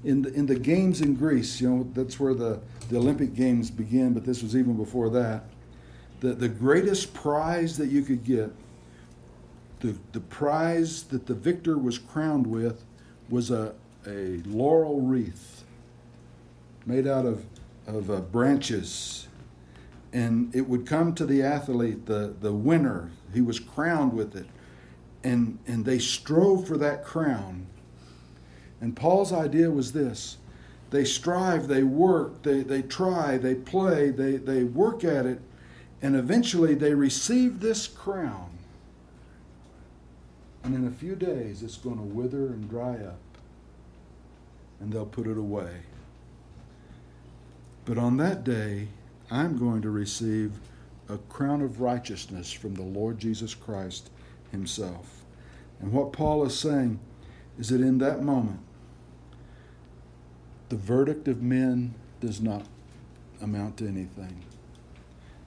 in 0.04 0.24
the, 0.24 0.34
in 0.34 0.48
the 0.48 0.56
games 0.56 1.02
in 1.02 1.16
Greece, 1.16 1.62
you 1.62 1.70
know, 1.70 1.90
that's 1.94 2.20
where 2.20 2.34
the, 2.34 2.60
the 2.90 2.98
Olympic 2.98 3.34
Games 3.34 3.72
begin, 3.72 4.14
but 4.14 4.26
this 4.26 4.42
was 4.44 4.56
even 4.56 4.76
before 4.76 5.10
that. 5.12 5.44
The, 6.20 6.34
the 6.34 6.50
greatest 6.50 7.14
prize 7.14 7.78
that 7.78 7.88
you 7.88 8.02
could 8.02 8.24
get, 8.24 8.52
the, 9.80 9.96
the 10.14 10.22
prize 10.22 11.04
that 11.04 11.26
the 11.26 11.34
victor 11.34 11.78
was 11.78 11.98
crowned 11.98 12.48
with, 12.48 12.84
was 13.30 13.52
a, 13.52 13.74
a 14.08 14.42
laurel 14.46 15.02
wreath 15.02 15.64
made 16.86 17.08
out 17.08 17.26
of, 17.26 17.46
of 17.88 18.10
uh, 18.10 18.22
branches. 18.22 19.28
And 20.12 20.54
it 20.56 20.68
would 20.68 20.86
come 20.86 21.14
to 21.16 21.26
the 21.26 21.42
athlete, 21.42 22.06
the, 22.06 22.36
the 22.40 22.54
winner. 22.54 23.12
He 23.34 23.42
was 23.42 23.60
crowned 23.60 24.14
with 24.14 24.36
it. 24.36 24.46
And, 25.24 25.58
and 25.68 25.86
they 25.86 26.00
strove 26.00 26.68
for 26.68 26.78
that 26.78 27.04
crown. 27.04 27.66
And 28.80 28.96
Paul's 28.96 29.32
idea 29.32 29.72
was 29.72 29.94
this 29.94 30.38
they 30.94 31.04
strive, 31.04 31.68
they 31.68 31.82
work, 31.82 32.44
they, 32.44 32.62
they 32.62 32.84
try, 32.84 33.36
they 33.40 33.56
play, 33.56 34.12
they, 34.12 34.38
they 34.38 34.64
work 34.64 35.04
at 35.04 35.26
it, 35.26 35.42
and 36.04 36.16
eventually 36.16 36.76
they 36.76 36.94
receive 36.94 37.60
this 37.60 37.88
crown. 37.88 38.52
And 40.64 40.76
in 40.76 40.86
a 40.86 40.92
few 40.92 41.16
days, 41.16 41.64
it's 41.64 41.78
going 41.78 41.96
to 41.98 42.04
wither 42.04 42.46
and 42.46 42.70
dry 42.70 42.94
up, 42.94 43.20
and 44.80 44.94
they'll 44.94 45.08
put 45.08 45.26
it 45.26 45.36
away. 45.36 45.78
But 47.86 47.98
on 47.98 48.18
that 48.18 48.44
day, 48.44 48.90
I'm 49.32 49.58
going 49.58 49.82
to 49.82 49.90
receive 49.90 50.52
a 51.10 51.18
crown 51.18 51.64
of 51.64 51.82
righteousness 51.82 52.52
from 52.52 52.76
the 52.76 52.84
Lord 52.84 53.18
Jesus 53.18 53.56
Christ 53.56 54.12
Himself. 54.52 55.24
And 55.82 55.92
what 55.92 56.14
Paul 56.14 56.46
is 56.46 56.58
saying 56.58 57.00
is 57.58 57.70
that 57.70 57.82
in 57.82 57.98
that 57.98 58.22
moment, 58.22 58.60
the 60.74 60.80
verdict 60.80 61.28
of 61.28 61.40
men 61.40 61.94
does 62.20 62.42
not 62.42 62.66
amount 63.44 63.78
to 63.78 63.88
anything. 63.88 64.44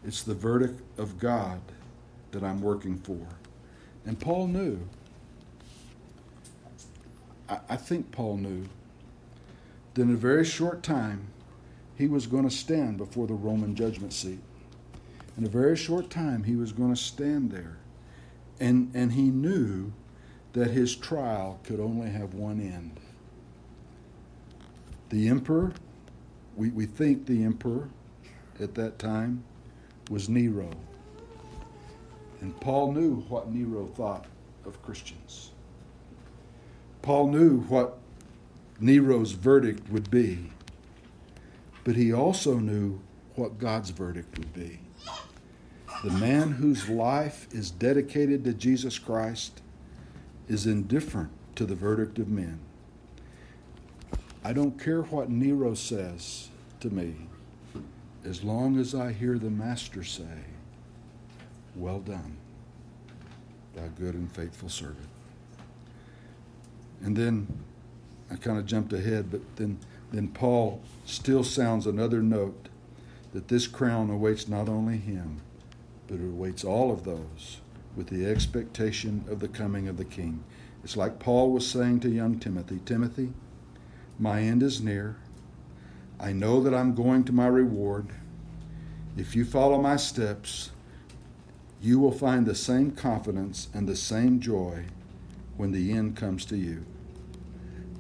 It's 0.05 0.23
the 0.23 0.35
verdict 0.35 0.81
of 1.01 1.19
God 1.19 1.61
that 2.31 2.45
I'm 2.45 2.63
working 2.63 2.97
for. 2.97 3.27
And 4.05 4.21
Paul 4.21 4.47
knew. 4.47 4.79
I, 7.49 7.75
think 7.75 8.13
Paul 8.13 8.37
knew 8.37 8.67
that 9.95 10.03
in 10.03 10.13
a 10.13 10.17
very 10.17 10.45
short 10.45 10.85
time 10.85 11.27
he 11.97 12.07
was 12.07 12.29
going 12.29 12.49
to 12.49 12.55
stand 12.55 12.97
before 12.97 13.27
the 13.27 13.35
Roman 13.35 13.75
judgment 13.75 14.13
seat. 14.13 14.39
In 15.37 15.45
a 15.45 15.49
very 15.49 15.77
short 15.77 16.09
time 16.09 16.45
he 16.45 16.55
was 16.55 16.71
going 16.71 16.95
to 16.95 17.01
stand 17.01 17.51
there. 17.51 17.79
And, 18.61 18.93
and 18.95 19.11
he 19.11 19.23
knew 19.23 19.93
that 20.53 20.71
his 20.71 20.95
trial 20.95 21.59
could 21.65 21.81
only 21.81 22.11
have 22.11 22.35
one 22.35 22.61
end. 22.61 23.01
The 25.11 25.29
emperor, 25.29 25.73
we, 26.57 26.71
we 26.71 26.87
think 26.87 27.27
the 27.27 27.45
emperor 27.45 27.89
at 28.61 28.75
that 28.75 28.99
time 28.99 29.45
was 30.11 30.29
Nero. 30.29 30.71
And 32.41 32.59
Paul 32.61 32.93
knew 32.93 33.17
what 33.29 33.53
Nero 33.53 33.87
thought 33.87 34.27
of 34.65 34.83
Christians. 34.83 35.53
Paul 37.03 37.31
knew 37.31 37.61
what 37.61 37.99
Nero's 38.81 39.33
verdict 39.33 39.89
would 39.91 40.11
be, 40.11 40.51
but 41.85 41.97
he 41.97 42.13
also 42.13 42.59
knew 42.59 43.01
what 43.37 43.59
God's 43.59 43.91
verdict 43.91 44.39
would 44.39 44.53
be. 44.53 44.81
The 46.05 46.11
man 46.11 46.53
whose 46.53 46.89
life 46.89 47.47
is 47.53 47.71
dedicated 47.71 48.45
to 48.45 48.53
Jesus 48.53 48.99
Christ 48.99 49.63
is 50.49 50.67
indifferent 50.67 51.31
to 51.55 51.65
the 51.65 51.75
verdict 51.75 52.19
of 52.19 52.29
men. 52.29 52.61
I 54.47 54.53
don't 54.53 54.81
care 54.81 55.03
what 55.03 55.29
Nero 55.29 55.75
says 55.75 56.51
to 56.79 56.89
me, 56.89 57.17
as 58.25 58.45
long 58.45 58.79
as 58.79 58.95
I 58.95 59.13
hear 59.13 59.41
the 59.41 59.51
Master 59.51 60.05
say, 60.05 60.45
Well 61.75 61.99
done, 61.99 62.37
thou 63.75 63.89
good 63.99 64.15
and 64.15 64.31
faithful 64.31 64.69
servant. 64.69 65.09
And 67.03 67.17
then 67.17 67.49
I 68.31 68.37
kind 68.37 68.57
of 68.57 68.67
jumped 68.67 68.93
ahead, 68.93 69.33
but 69.33 69.41
then, 69.57 69.81
then 70.13 70.29
Paul 70.29 70.81
still 71.07 71.43
sounds 71.43 71.85
another 71.85 72.23
note 72.23 72.69
that 73.33 73.49
this 73.49 73.67
crown 73.67 74.11
awaits 74.11 74.47
not 74.47 74.69
only 74.69 74.99
him, 74.99 75.41
but 76.07 76.21
it 76.21 76.25
awaits 76.25 76.63
all 76.63 76.93
of 76.93 77.03
those 77.03 77.63
with 77.97 78.07
the 78.11 78.25
expectation 78.25 79.25
of 79.29 79.41
the 79.41 79.49
coming 79.49 79.89
of 79.89 79.97
the 79.97 80.05
King. 80.05 80.45
It's 80.85 80.97
like 80.97 81.19
Paul 81.19 81.51
was 81.51 81.69
saying 81.69 81.99
to 82.01 82.09
young 82.09 82.39
Timothy 82.39 82.79
Timothy, 82.85 83.33
my 84.19 84.41
end 84.41 84.63
is 84.63 84.81
near. 84.81 85.17
I 86.19 86.33
know 86.33 86.63
that 86.63 86.75
I'm 86.75 86.95
going 86.95 87.25
to 87.25 87.33
my 87.33 87.47
reward. 87.47 88.09
If 89.17 89.37
you 89.37 89.45
follow 89.45 89.81
my 89.81 89.97
steps, 89.97 90.71
you 91.83 91.99
will 91.99 92.13
find 92.13 92.47
the 92.47 92.55
same 92.55 92.91
confidence 92.91 93.69
and 93.75 93.87
the 93.87 93.97
same 93.97 94.41
joy 94.41 94.85
when 95.57 95.73
the 95.73 95.93
end 95.93 96.17
comes 96.17 96.45
to 96.47 96.57
you. 96.57 96.85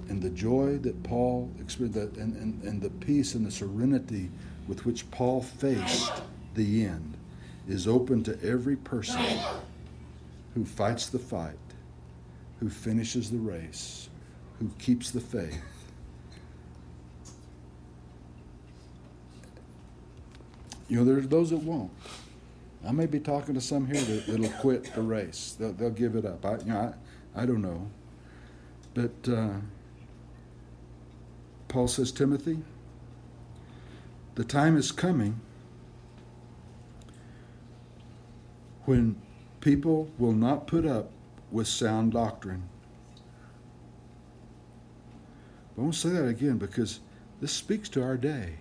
And 0.08 0.22
the 0.22 0.30
joy 0.30 0.78
that 0.78 1.02
Paul 1.02 1.50
experienced, 1.60 2.16
and, 2.16 2.36
and, 2.36 2.62
and 2.62 2.80
the 2.80 2.90
peace 2.90 3.34
and 3.34 3.44
the 3.44 3.50
serenity 3.50 4.30
with 4.66 4.86
which 4.86 5.10
Paul 5.10 5.42
faced 5.42 6.12
the 6.54 6.86
end, 6.86 7.16
is 7.68 7.86
open 7.86 8.22
to 8.24 8.42
every 8.42 8.76
person 8.76 9.20
who 10.54 10.64
fights 10.64 11.08
the 11.08 11.18
fight, 11.18 11.58
who 12.60 12.70
finishes 12.70 13.30
the 13.30 13.38
race, 13.38 14.08
who 14.58 14.70
keeps 14.78 15.10
the 15.10 15.20
faith 15.20 15.75
You 20.88 20.98
know, 20.98 21.04
there's 21.04 21.28
those 21.28 21.50
that 21.50 21.58
won't. 21.58 21.90
I 22.86 22.92
may 22.92 23.06
be 23.06 23.18
talking 23.18 23.54
to 23.54 23.60
some 23.60 23.86
here 23.86 24.00
that, 24.00 24.26
that'll 24.26 24.48
quit 24.60 24.94
the 24.94 25.02
race. 25.02 25.56
They'll, 25.58 25.72
they'll 25.72 25.90
give 25.90 26.14
it 26.14 26.24
up. 26.24 26.44
I, 26.44 26.58
you 26.58 26.64
know, 26.66 26.94
I, 27.34 27.42
I 27.42 27.46
don't 27.46 27.62
know. 27.62 27.90
But 28.94 29.28
uh, 29.28 29.54
Paul 31.68 31.88
says, 31.88 32.12
Timothy, 32.12 32.58
the 34.36 34.44
time 34.44 34.76
is 34.76 34.92
coming 34.92 35.40
when 38.84 39.20
people 39.60 40.08
will 40.18 40.32
not 40.32 40.66
put 40.66 40.86
up 40.86 41.10
with 41.50 41.66
sound 41.66 42.12
doctrine. 42.12 42.68
But 45.74 45.82
I 45.82 45.84
want 45.84 45.94
to 45.94 46.00
say 46.00 46.08
that 46.10 46.26
again 46.26 46.58
because 46.58 47.00
this 47.40 47.52
speaks 47.52 47.88
to 47.90 48.02
our 48.02 48.16
day. 48.16 48.54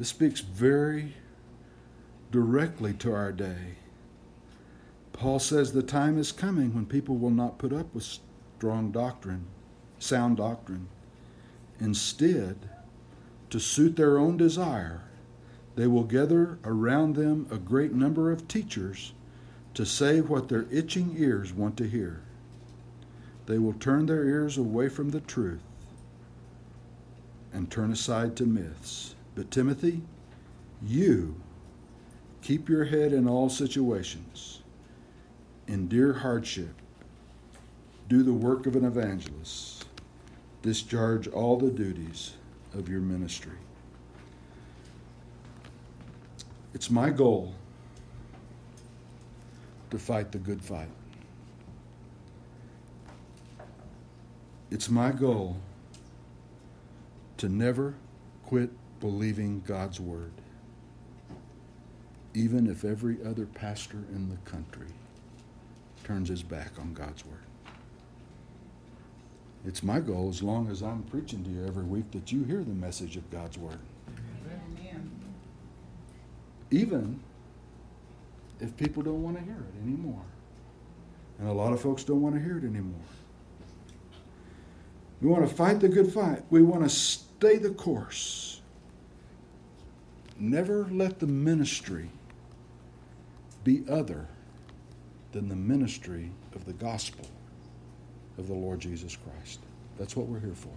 This 0.00 0.08
speaks 0.08 0.40
very 0.40 1.12
directly 2.32 2.94
to 2.94 3.12
our 3.12 3.32
day. 3.32 3.76
Paul 5.12 5.38
says 5.38 5.72
the 5.72 5.82
time 5.82 6.16
is 6.16 6.32
coming 6.32 6.74
when 6.74 6.86
people 6.86 7.18
will 7.18 7.28
not 7.28 7.58
put 7.58 7.70
up 7.70 7.94
with 7.94 8.18
strong 8.56 8.92
doctrine, 8.92 9.44
sound 9.98 10.38
doctrine. 10.38 10.88
Instead, 11.78 12.56
to 13.50 13.60
suit 13.60 13.96
their 13.96 14.16
own 14.16 14.38
desire, 14.38 15.02
they 15.76 15.86
will 15.86 16.04
gather 16.04 16.58
around 16.64 17.14
them 17.14 17.46
a 17.50 17.58
great 17.58 17.92
number 17.92 18.32
of 18.32 18.48
teachers 18.48 19.12
to 19.74 19.84
say 19.84 20.22
what 20.22 20.48
their 20.48 20.64
itching 20.70 21.14
ears 21.18 21.52
want 21.52 21.76
to 21.76 21.86
hear. 21.86 22.22
They 23.44 23.58
will 23.58 23.74
turn 23.74 24.06
their 24.06 24.24
ears 24.24 24.56
away 24.56 24.88
from 24.88 25.10
the 25.10 25.20
truth 25.20 25.60
and 27.52 27.70
turn 27.70 27.92
aside 27.92 28.34
to 28.36 28.46
myths. 28.46 29.14
But 29.34 29.50
Timothy, 29.50 30.02
you 30.82 31.36
keep 32.42 32.68
your 32.68 32.84
head 32.84 33.12
in 33.12 33.28
all 33.28 33.48
situations, 33.48 34.62
endure 35.66 36.14
hardship, 36.14 36.74
do 38.08 38.22
the 38.22 38.32
work 38.32 38.66
of 38.66 38.76
an 38.76 38.84
evangelist, 38.84 39.86
discharge 40.62 41.28
all 41.28 41.56
the 41.56 41.70
duties 41.70 42.34
of 42.74 42.88
your 42.88 43.00
ministry. 43.00 43.56
It's 46.74 46.90
my 46.90 47.10
goal 47.10 47.54
to 49.90 49.98
fight 49.98 50.32
the 50.32 50.38
good 50.38 50.62
fight. 50.62 50.88
It's 54.70 54.88
my 54.88 55.10
goal 55.10 55.56
to 57.38 57.48
never 57.48 57.94
quit 58.44 58.70
believing 59.00 59.62
God's 59.66 59.98
word, 59.98 60.32
even 62.34 62.66
if 62.66 62.84
every 62.84 63.18
other 63.24 63.46
pastor 63.46 63.98
in 64.12 64.28
the 64.28 64.50
country 64.50 64.86
turns 66.04 66.28
his 66.28 66.42
back 66.42 66.72
on 66.78 66.92
God's 66.94 67.24
word. 67.24 67.40
It's 69.66 69.82
my 69.82 70.00
goal, 70.00 70.28
as 70.30 70.42
long 70.42 70.70
as 70.70 70.82
I'm 70.82 71.02
preaching 71.04 71.44
to 71.44 71.50
you 71.50 71.66
every 71.66 71.84
week, 71.84 72.10
that 72.12 72.32
you 72.32 72.44
hear 72.44 72.64
the 72.64 72.72
message 72.72 73.16
of 73.16 73.30
God's 73.30 73.58
Word. 73.58 73.78
Amen. 74.48 75.10
Even 76.70 77.20
if 78.58 78.74
people 78.76 79.02
don't 79.02 79.22
want 79.22 79.38
to 79.38 79.44
hear 79.44 79.56
it 79.56 79.82
anymore. 79.82 80.22
And 81.38 81.48
a 81.48 81.52
lot 81.52 81.72
of 81.72 81.80
folks 81.80 82.04
don't 82.04 82.22
want 82.22 82.34
to 82.36 82.40
hear 82.40 82.56
it 82.56 82.64
anymore. 82.64 83.00
We 85.20 85.28
want 85.28 85.46
to 85.46 85.54
fight 85.54 85.80
the 85.80 85.88
good 85.88 86.10
fight. 86.10 86.42
We 86.48 86.62
want 86.62 86.82
to 86.82 86.88
stay 86.88 87.56
the 87.56 87.70
course. 87.70 88.59
Never 90.40 90.88
let 90.90 91.18
the 91.20 91.26
ministry 91.26 92.08
be 93.62 93.84
other 93.90 94.26
than 95.32 95.50
the 95.50 95.54
ministry 95.54 96.30
of 96.54 96.64
the 96.64 96.72
gospel 96.72 97.26
of 98.38 98.48
the 98.48 98.54
Lord 98.54 98.80
Jesus 98.80 99.14
Christ. 99.16 99.60
That's 99.98 100.16
what 100.16 100.28
we're 100.28 100.40
here 100.40 100.54
for. 100.54 100.72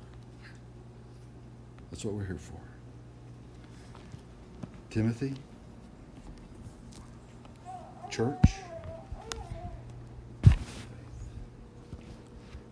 That's 1.89 2.03
what 2.03 2.13
we're 2.13 2.25
here 2.25 2.37
for. 2.37 2.59
Timothy, 4.89 5.33
church, 8.11 8.55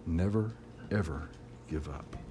never, 0.05 0.51
ever 0.91 1.29
give 1.69 1.87
up. 1.87 2.17